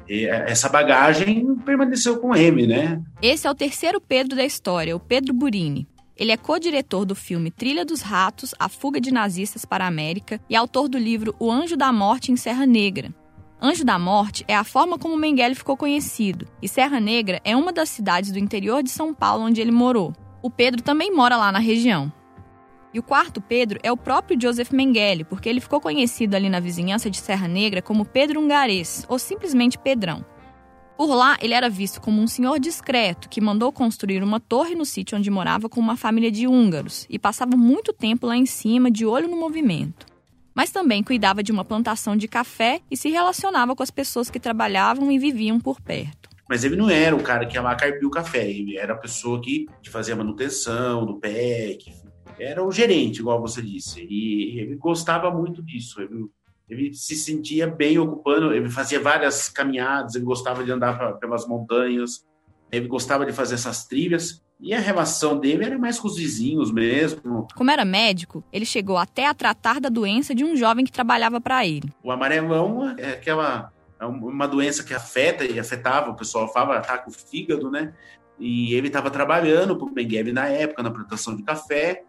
[0.08, 3.00] E essa bagagem permaneceu com ele, né?
[3.20, 5.86] Esse é o terceiro Pedro da história, o Pedro Burini.
[6.16, 10.40] Ele é co-diretor do filme Trilha dos Ratos, A Fuga de Nazistas para a América
[10.48, 13.12] e autor do livro O Anjo da Morte em Serra Negra.
[13.60, 17.72] Anjo da Morte é a forma como Mengele ficou conhecido, e Serra Negra é uma
[17.72, 20.12] das cidades do interior de São Paulo onde ele morou.
[20.42, 22.12] O Pedro também mora lá na região.
[22.92, 26.60] E o quarto Pedro é o próprio Joseph Mengele, porque ele ficou conhecido ali na
[26.60, 30.24] vizinhança de Serra Negra como Pedro Hungarês, ou simplesmente Pedrão.
[30.96, 34.84] Por lá, ele era visto como um senhor discreto que mandou construir uma torre no
[34.84, 38.90] sítio onde morava com uma família de húngaros e passava muito tempo lá em cima,
[38.90, 40.06] de olho no movimento.
[40.54, 44.38] Mas também cuidava de uma plantação de café e se relacionava com as pessoas que
[44.38, 46.28] trabalhavam e viviam por perto.
[46.48, 48.98] Mas ele não era o cara que ia lá carpir o café, ele era a
[48.98, 51.92] pessoa que, fazia manutenção do que
[52.38, 56.00] era o gerente, igual você disse, e ele gostava muito disso.
[56.00, 56.26] Ele,
[56.68, 61.46] ele se sentia bem ocupando, ele fazia várias caminhadas, ele gostava de andar pra, pelas
[61.46, 62.24] montanhas,
[62.70, 64.42] ele gostava de fazer essas trilhas.
[64.58, 67.48] E a relação dele era mais com os vizinhos mesmo.
[67.56, 71.40] Como era médico, ele chegou até a tratar da doença de um jovem que trabalhava
[71.40, 71.92] para ele.
[72.02, 77.08] O amarelão é aquela é uma doença que afeta e afetava, o pessoal falava, ataca
[77.08, 77.92] o fígado, né?
[78.36, 82.02] E ele estava trabalhando para o Mengele na época, na plantação de café,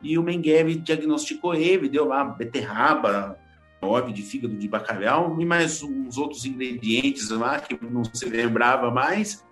[0.00, 3.38] e o Mengele diagnosticou ele, deu lá beterraba,
[3.80, 8.90] óleo de fígado de bacalhau e mais uns outros ingredientes lá que não se lembrava
[8.90, 9.44] mais.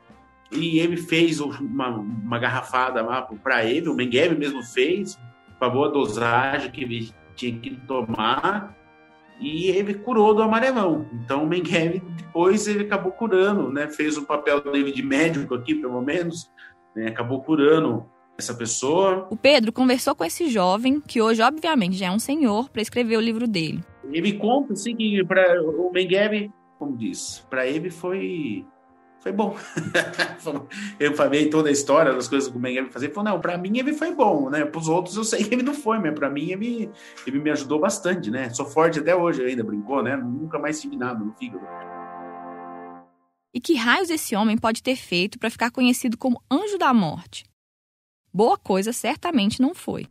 [0.51, 5.19] E ele fez uma, uma garrafada lá para ele, o Mengele mesmo fez,
[5.59, 8.77] com a boa dosagem que ele tinha que tomar,
[9.41, 11.07] e ele curou do amarelão.
[11.13, 13.89] Então o Mengele depois ele acabou curando, né?
[13.89, 16.51] Fez o papel dele de médico aqui, pelo menos,
[16.95, 17.09] né?
[17.09, 18.07] acabou curando
[18.39, 19.27] essa pessoa.
[19.31, 23.17] O Pedro conversou com esse jovem, que hoje, obviamente, já é um senhor, para escrever
[23.17, 23.81] o livro dele.
[24.13, 28.65] Ele conta assim que para o Mengele, como diz, para ele foi
[29.25, 29.57] foi bom.
[31.01, 33.07] eu falei toda a história das coisas que o Mengele fazia.
[33.07, 34.67] Ele falou, não, para mim ele foi bom, né?
[34.67, 36.91] Para os outros eu sei que ele não foi, mas para mim ele,
[37.27, 38.51] ele me ajudou bastante, né?
[38.51, 40.15] Sou forte até hoje ainda, brincou, né?
[40.15, 41.65] Nunca mais tive nada no fígado.
[43.55, 47.45] E que raios esse homem pode ter feito para ficar conhecido como Anjo da Morte?
[48.31, 50.07] Boa coisa certamente não foi.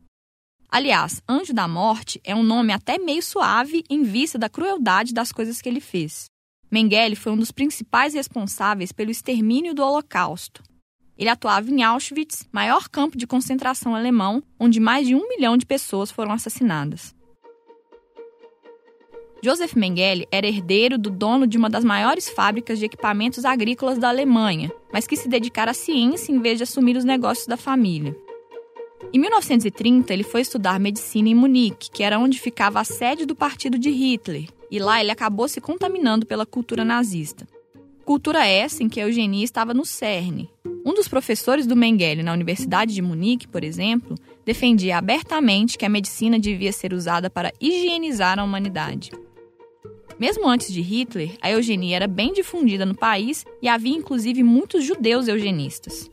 [0.73, 5.31] Aliás, Anjo da Morte é um nome até meio suave em vista da crueldade das
[5.31, 6.31] coisas que ele fez.
[6.71, 10.63] Mengele foi um dos principais responsáveis pelo extermínio do Holocausto.
[11.15, 15.63] Ele atuava em Auschwitz, maior campo de concentração alemão, onde mais de um milhão de
[15.63, 17.13] pessoas foram assassinadas.
[19.43, 24.09] Joseph Mengele era herdeiro do dono de uma das maiores fábricas de equipamentos agrícolas da
[24.09, 28.17] Alemanha, mas que se dedicara à ciência em vez de assumir os negócios da família.
[29.11, 33.35] Em 1930, ele foi estudar medicina em Munique, que era onde ficava a sede do
[33.35, 37.47] partido de Hitler, e lá ele acabou se contaminando pela cultura nazista.
[38.05, 40.49] Cultura essa em que a eugenia estava no cerne.
[40.85, 45.89] Um dos professores do Mengele na Universidade de Munique, por exemplo, defendia abertamente que a
[45.89, 49.11] medicina devia ser usada para higienizar a humanidade.
[50.19, 54.83] Mesmo antes de Hitler, a eugenia era bem difundida no país e havia inclusive muitos
[54.83, 56.09] judeus eugenistas.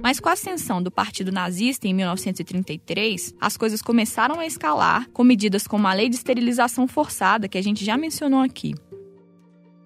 [0.00, 5.22] Mas com a ascensão do Partido Nazista em 1933, as coisas começaram a escalar com
[5.22, 8.74] medidas como a Lei de Esterilização Forçada, que a gente já mencionou aqui.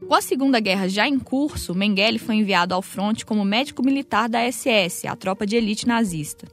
[0.07, 4.29] Com a Segunda Guerra já em curso, Mengele foi enviado ao fronte como médico militar
[4.29, 6.47] da SS, a tropa de elite nazista.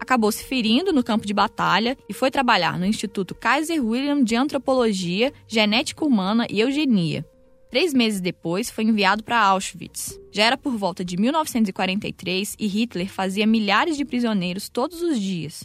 [0.00, 4.34] Acabou se ferindo no campo de batalha e foi trabalhar no Instituto Kaiser Wilhelm de
[4.34, 7.24] Antropologia, Genética Humana e Eugenia,
[7.70, 10.18] Três meses depois, foi enviado para Auschwitz.
[10.32, 15.64] Já era por volta de 1943 e Hitler fazia milhares de prisioneiros todos os dias.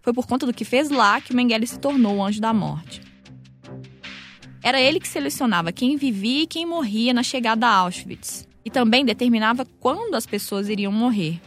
[0.00, 3.02] Foi por conta do que fez lá que Mengele se tornou o anjo da morte.
[4.62, 9.04] Era ele que selecionava quem vivia e quem morria na chegada a Auschwitz, e também
[9.04, 11.40] determinava quando as pessoas iriam morrer.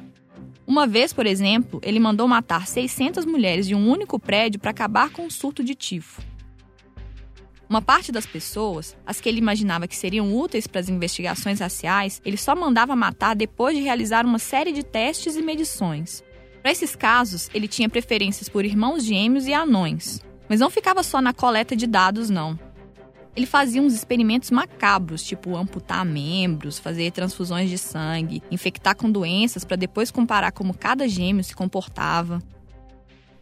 [0.67, 5.11] Uma vez, por exemplo, ele mandou matar 600 mulheres de um único prédio para acabar
[5.11, 6.21] com o surto de tifo.
[7.69, 12.21] Uma parte das pessoas, as que ele imaginava que seriam úteis para as investigações raciais,
[12.23, 16.23] ele só mandava matar depois de realizar uma série de testes e medições.
[16.61, 20.21] Para esses casos, ele tinha preferências por irmãos gêmeos e anões.
[20.47, 22.57] Mas não ficava só na coleta de dados, não.
[23.35, 29.63] Ele fazia uns experimentos macabros, tipo amputar membros, fazer transfusões de sangue, infectar com doenças
[29.63, 32.41] para depois comparar como cada gêmeo se comportava.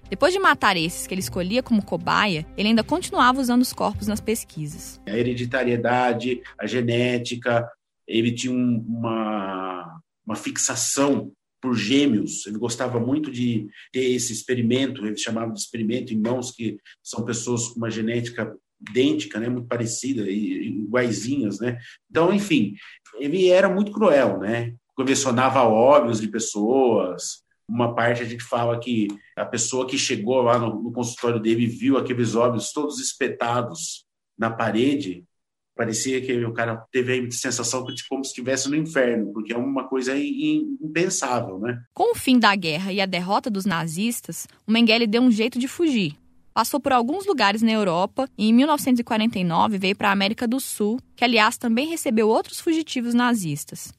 [0.09, 4.07] Depois de matar esses que ele escolhia como cobaia, ele ainda continuava usando os corpos
[4.07, 5.01] nas pesquisas.
[5.07, 7.67] A hereditariedade, a genética,
[8.07, 11.31] ele tinha uma, uma fixação
[11.61, 12.45] por gêmeos.
[12.45, 17.25] Ele gostava muito de ter esse experimento, ele chamava de experimento em mãos, que são
[17.25, 18.55] pessoas com uma genética
[18.87, 21.79] idêntica, né, muito parecida, iguaizinhas, né?
[22.09, 22.75] Então, enfim,
[23.17, 24.75] ele era muito cruel, né?
[24.95, 30.59] Colecionava óleos de pessoas, uma parte a gente fala que a pessoa que chegou lá
[30.59, 34.05] no, no consultório dele viu aqueles óleos todos espetados
[34.37, 35.23] na parede,
[35.75, 39.57] parecia que o cara teve a sensação de como se estivesse no inferno, porque é
[39.57, 41.81] uma coisa impensável, né?
[41.93, 45.59] Com o fim da guerra e a derrota dos nazistas, o Mengele deu um jeito
[45.59, 46.15] de fugir.
[46.53, 51.01] Passou por alguns lugares na Europa e em 1949 veio para a América do Sul,
[51.13, 53.93] que aliás também recebeu outros fugitivos nazistas.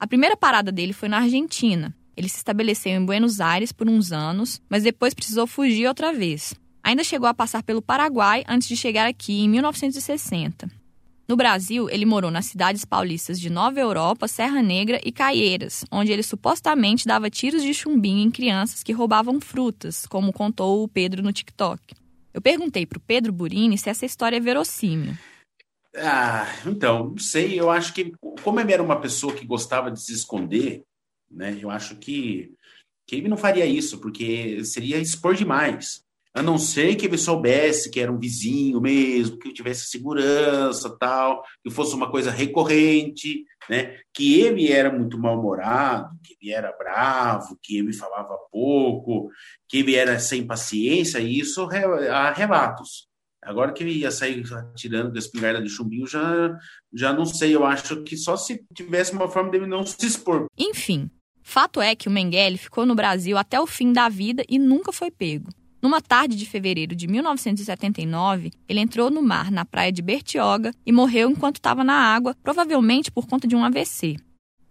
[0.00, 4.10] A primeira parada dele foi na Argentina, ele se estabeleceu em Buenos Aires por uns
[4.10, 6.52] anos, mas depois precisou fugir outra vez.
[6.82, 10.68] Ainda chegou a passar pelo Paraguai antes de chegar aqui em 1960.
[11.28, 16.10] No Brasil, ele morou nas cidades paulistas de Nova Europa, Serra Negra e Caieiras, onde
[16.10, 21.22] ele supostamente dava tiros de chumbinho em crianças que roubavam frutas, como contou o Pedro
[21.22, 21.94] no TikTok.
[22.34, 25.14] Eu perguntei para o Pedro Burini se essa história é verossímil.
[25.96, 27.60] Ah, então, não sei.
[27.60, 28.12] Eu acho que,
[28.42, 30.82] como ele era uma pessoa que gostava de se esconder,
[31.30, 31.56] né?
[31.60, 32.52] Eu acho que,
[33.10, 36.02] ele não faria isso, porque seria expor demais.
[36.34, 41.42] A não ser que ele soubesse que era um vizinho mesmo, que tivesse segurança, tal,
[41.64, 43.98] que fosse uma coisa recorrente, né?
[44.12, 49.30] Que ele era muito mal-humorado, que ele era bravo, que ele falava pouco,
[49.68, 51.66] que ele era sem paciência, e isso
[52.10, 53.08] há relatos.
[53.42, 54.42] Agora que ele ia sair
[54.76, 56.56] tirando da espingarda de chumbinho, já,
[56.92, 57.54] já não sei.
[57.54, 60.46] Eu acho que só se tivesse uma forma dele não se expor.
[60.58, 61.10] Enfim,
[61.50, 64.92] Fato é que o Mengele ficou no Brasil até o fim da vida e nunca
[64.92, 65.48] foi pego.
[65.80, 70.92] Numa tarde de fevereiro de 1979, ele entrou no mar na praia de Bertioga e
[70.92, 74.18] morreu enquanto estava na água, provavelmente por conta de um AVC.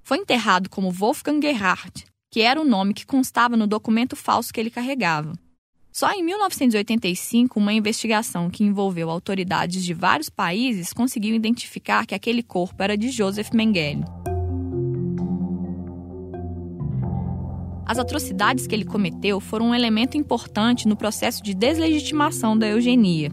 [0.03, 4.59] Foi enterrado como Wolfgang Gerhardt, que era o nome que constava no documento falso que
[4.59, 5.33] ele carregava.
[5.91, 12.43] Só em 1985, uma investigação que envolveu autoridades de vários países conseguiu identificar que aquele
[12.43, 14.05] corpo era de Joseph Mengele.
[17.87, 23.31] As atrocidades que ele cometeu foram um elemento importante no processo de deslegitimação da eugenia.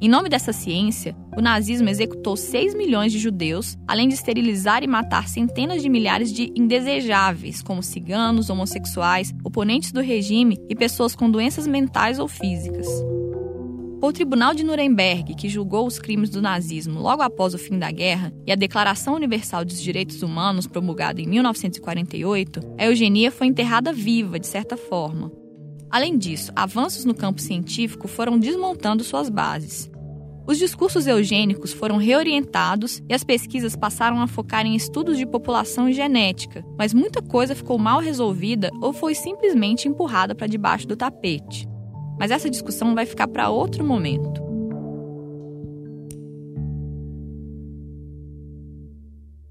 [0.00, 4.88] Em nome dessa ciência, o nazismo executou 6 milhões de judeus, além de esterilizar e
[4.88, 11.30] matar centenas de milhares de indesejáveis, como ciganos, homossexuais, oponentes do regime e pessoas com
[11.30, 12.88] doenças mentais ou físicas.
[13.98, 17.90] O Tribunal de Nuremberg, que julgou os crimes do nazismo logo após o fim da
[17.90, 23.94] guerra, e a Declaração Universal dos Direitos Humanos, promulgada em 1948, a eugenia foi enterrada
[23.94, 25.32] viva, de certa forma.
[25.90, 29.90] Além disso, avanços no campo científico foram desmontando suas bases.
[30.46, 35.88] Os discursos eugênicos foram reorientados e as pesquisas passaram a focar em estudos de população
[35.88, 40.96] e genética, mas muita coisa ficou mal resolvida ou foi simplesmente empurrada para debaixo do
[40.96, 41.66] tapete.
[42.18, 44.44] Mas essa discussão vai ficar para outro momento.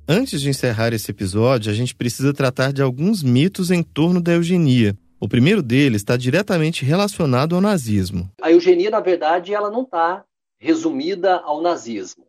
[0.08, 4.34] Antes de encerrar esse episódio, a gente precisa tratar de alguns mitos em torno da
[4.34, 4.96] eugenia.
[5.20, 8.30] O primeiro deles está diretamente relacionado ao nazismo.
[8.40, 10.24] A eugenia, na verdade, ela não está
[10.60, 12.28] resumida ao nazismo.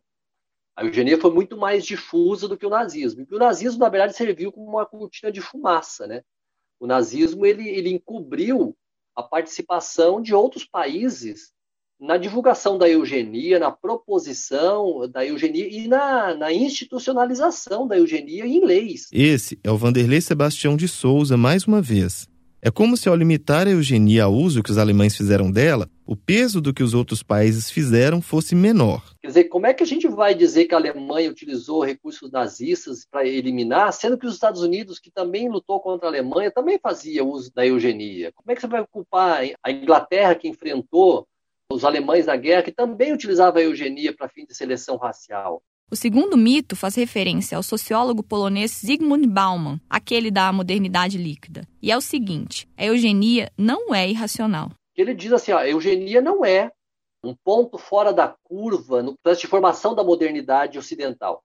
[0.75, 3.25] A eugenia foi muito mais difusa do que o nazismo.
[3.29, 6.21] E o nazismo, na verdade, serviu como uma cortina de fumaça, né?
[6.79, 8.75] O nazismo ele, ele encobriu
[9.17, 11.51] a participação de outros países
[11.99, 18.63] na divulgação da eugenia, na proposição da eugenia e na, na, institucionalização da eugenia em
[18.63, 19.07] leis.
[19.11, 22.27] Esse é o Vanderlei Sebastião de Souza, mais uma vez.
[22.61, 26.15] É como se, ao limitar a eugenia ao uso que os alemães fizeram dela, o
[26.15, 29.03] peso do que os outros países fizeram fosse menor.
[29.21, 33.05] Quer dizer, como é que a gente vai dizer que a Alemanha utilizou recursos nazistas
[33.11, 37.25] para eliminar, sendo que os Estados Unidos, que também lutou contra a Alemanha, também fazia
[37.25, 38.31] uso da eugenia?
[38.33, 41.27] Como é que você vai culpar a Inglaterra, que enfrentou
[41.69, 45.61] os alemães na guerra, que também utilizava a eugenia para fim de seleção racial?
[45.91, 51.67] O segundo mito faz referência ao sociólogo polonês Zygmunt Bauman, aquele da modernidade líquida.
[51.81, 54.71] E é o seguinte: a eugenia não é irracional.
[54.97, 56.71] Ele diz assim: ó, a eugenia não é
[57.23, 61.43] um ponto fora da curva no processo de formação da modernidade ocidental.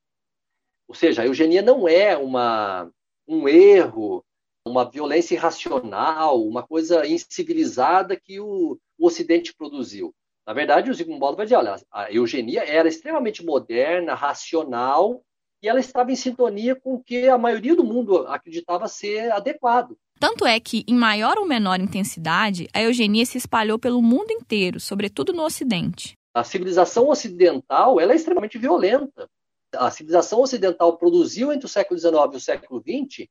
[0.89, 2.91] Ou seja, a eugenia não é uma,
[3.29, 4.25] um erro,
[4.67, 10.15] uma violência irracional, uma coisa incivilizada que o, o Ocidente produziu.
[10.47, 15.23] Na verdade, o Zygmunt Bauman vai dizer, olha, a eugenia era extremamente moderna, racional,
[15.63, 19.97] e ela estava em sintonia com o que a maioria do mundo acreditava ser adequado.
[20.23, 24.79] Tanto é que, em maior ou menor intensidade, a eugenia se espalhou pelo mundo inteiro,
[24.79, 26.17] sobretudo no Ocidente.
[26.33, 29.29] A civilização ocidental ela é extremamente violenta.
[29.75, 33.29] A civilização ocidental produziu entre o século XIX e o século XX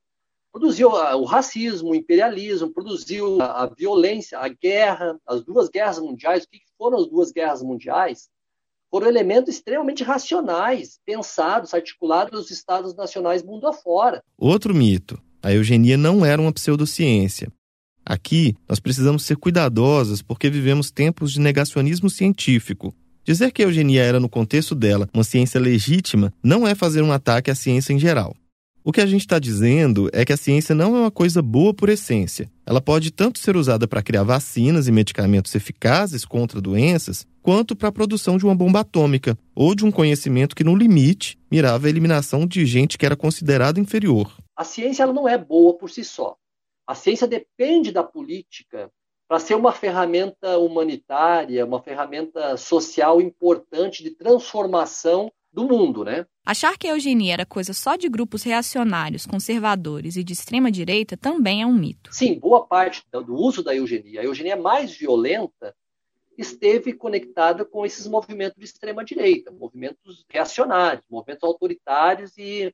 [0.51, 6.43] produziu o racismo, o imperialismo, produziu a, violência, a guerra, as duas guerras mundiais.
[6.43, 8.27] O que foram as duas guerras mundiais?
[8.89, 14.21] Foram elementos extremamente racionais, pensados, articulados nos estados nacionais mundo afora.
[14.37, 17.51] Outro mito: a eugenia não era uma pseudociência.
[18.05, 22.93] Aqui, nós precisamos ser cuidadosos porque vivemos tempos de negacionismo científico.
[23.23, 27.11] Dizer que a eugenia era, no contexto dela, uma ciência legítima não é fazer um
[27.11, 28.35] ataque à ciência em geral.
[28.83, 31.71] O que a gente está dizendo é que a ciência não é uma coisa boa
[31.71, 32.49] por essência.
[32.65, 37.89] Ela pode tanto ser usada para criar vacinas e medicamentos eficazes contra doenças, quanto para
[37.89, 41.89] a produção de uma bomba atômica ou de um conhecimento que, no limite, mirava a
[41.91, 44.35] eliminação de gente que era considerada inferior.
[44.55, 46.35] A ciência ela não é boa por si só.
[46.85, 48.91] A ciência depende da política
[49.27, 56.25] para ser uma ferramenta humanitária, uma ferramenta social importante de transformação do mundo, né?
[56.45, 61.15] Achar que a eugenia era coisa só de grupos reacionários, conservadores e de extrema direita
[61.15, 62.13] também é um mito.
[62.13, 65.75] Sim, boa parte do uso da eugenia, a eugenia mais violenta,
[66.37, 72.73] esteve conectada com esses movimentos de extrema direita, movimentos reacionários, movimentos autoritários e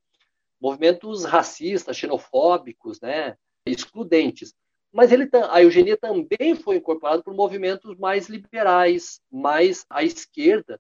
[0.60, 3.36] movimentos racistas, xenofóbicos, né,
[3.66, 4.54] excludentes.
[4.92, 10.80] Mas ele, a eugenia também foi incorporada por movimentos mais liberais, mais à esquerda,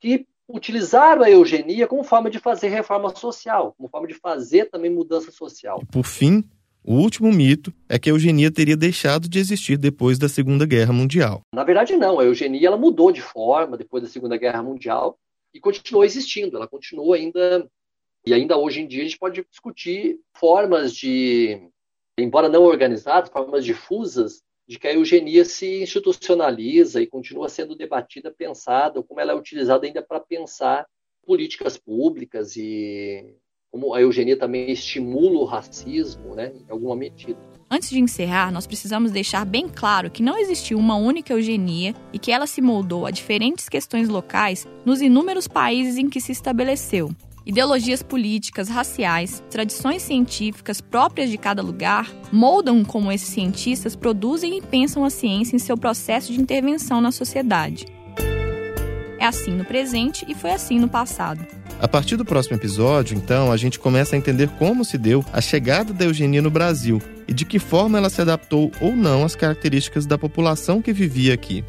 [0.00, 4.90] que utilizaram a eugenia como forma de fazer reforma social, como forma de fazer também
[4.90, 5.80] mudança social.
[5.82, 6.44] E por fim,
[6.84, 10.92] o último mito é que a eugenia teria deixado de existir depois da Segunda Guerra
[10.92, 11.42] Mundial.
[11.52, 12.20] Na verdade, não.
[12.20, 15.18] A eugenia ela mudou de forma depois da Segunda Guerra Mundial
[15.52, 16.56] e continuou existindo.
[16.56, 17.68] Ela continua ainda.
[18.26, 21.60] E ainda hoje em dia a gente pode discutir formas de,
[22.18, 28.34] embora não organizadas, formas difusas de que a eugenia se institucionaliza e continua sendo debatida,
[28.36, 30.86] pensada, como ela é utilizada ainda para pensar
[31.24, 33.36] políticas públicas e
[33.70, 37.38] como a eugenia também estimula o racismo, né, em alguma medida.
[37.70, 42.18] Antes de encerrar, nós precisamos deixar bem claro que não existiu uma única eugenia e
[42.18, 47.10] que ela se moldou a diferentes questões locais nos inúmeros países em que se estabeleceu,
[47.46, 54.60] Ideologias políticas, raciais, tradições científicas próprias de cada lugar moldam como esses cientistas produzem e
[54.60, 57.86] pensam a ciência em seu processo de intervenção na sociedade.
[59.20, 61.46] É assim no presente e foi assim no passado.
[61.78, 65.40] A partir do próximo episódio, então, a gente começa a entender como se deu a
[65.40, 69.36] chegada da eugenia no Brasil e de que forma ela se adaptou ou não às
[69.36, 71.64] características da população que vivia aqui.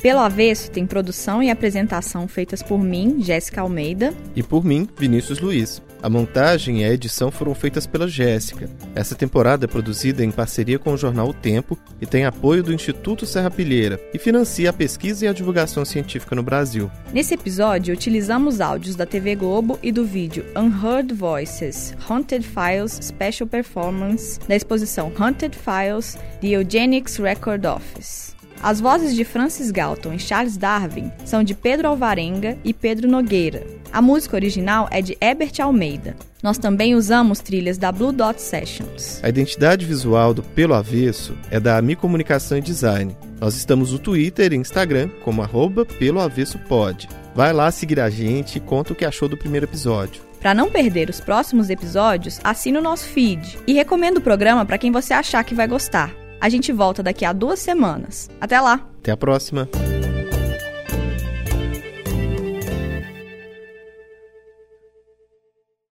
[0.00, 4.14] Pelo Avesso tem produção e apresentação feitas por mim, Jéssica Almeida.
[4.36, 5.82] E por mim, Vinícius Luiz.
[6.00, 8.70] A montagem e a edição foram feitas pela Jéssica.
[8.94, 12.72] Essa temporada é produzida em parceria com o jornal O Tempo e tem apoio do
[12.72, 16.88] Instituto Serra Pilheira e financia a pesquisa e a divulgação científica no Brasil.
[17.12, 23.48] Nesse episódio, utilizamos áudios da TV Globo e do vídeo Unheard Voices Haunted Files Special
[23.48, 28.27] Performance da exposição Haunted Files The Eugenics Record Office.
[28.62, 33.64] As vozes de Francis Galton e Charles Darwin são de Pedro Alvarenga e Pedro Nogueira.
[33.92, 36.16] A música original é de Herbert Almeida.
[36.42, 39.20] Nós também usamos trilhas da Blue Dot Sessions.
[39.22, 43.16] A identidade visual do Pelo Avesso é da Mi Comunicação e Design.
[43.40, 47.08] Nós estamos no Twitter e Instagram como arroba Pelo Avesso Pod.
[47.34, 50.22] Vai lá seguir a gente e conta o que achou do primeiro episódio.
[50.40, 54.78] Para não perder os próximos episódios, assine o nosso feed e recomenda o programa para
[54.78, 56.12] quem você achar que vai gostar.
[56.40, 58.30] A gente volta daqui a duas semanas.
[58.40, 58.86] Até lá!
[59.00, 59.68] Até a próxima!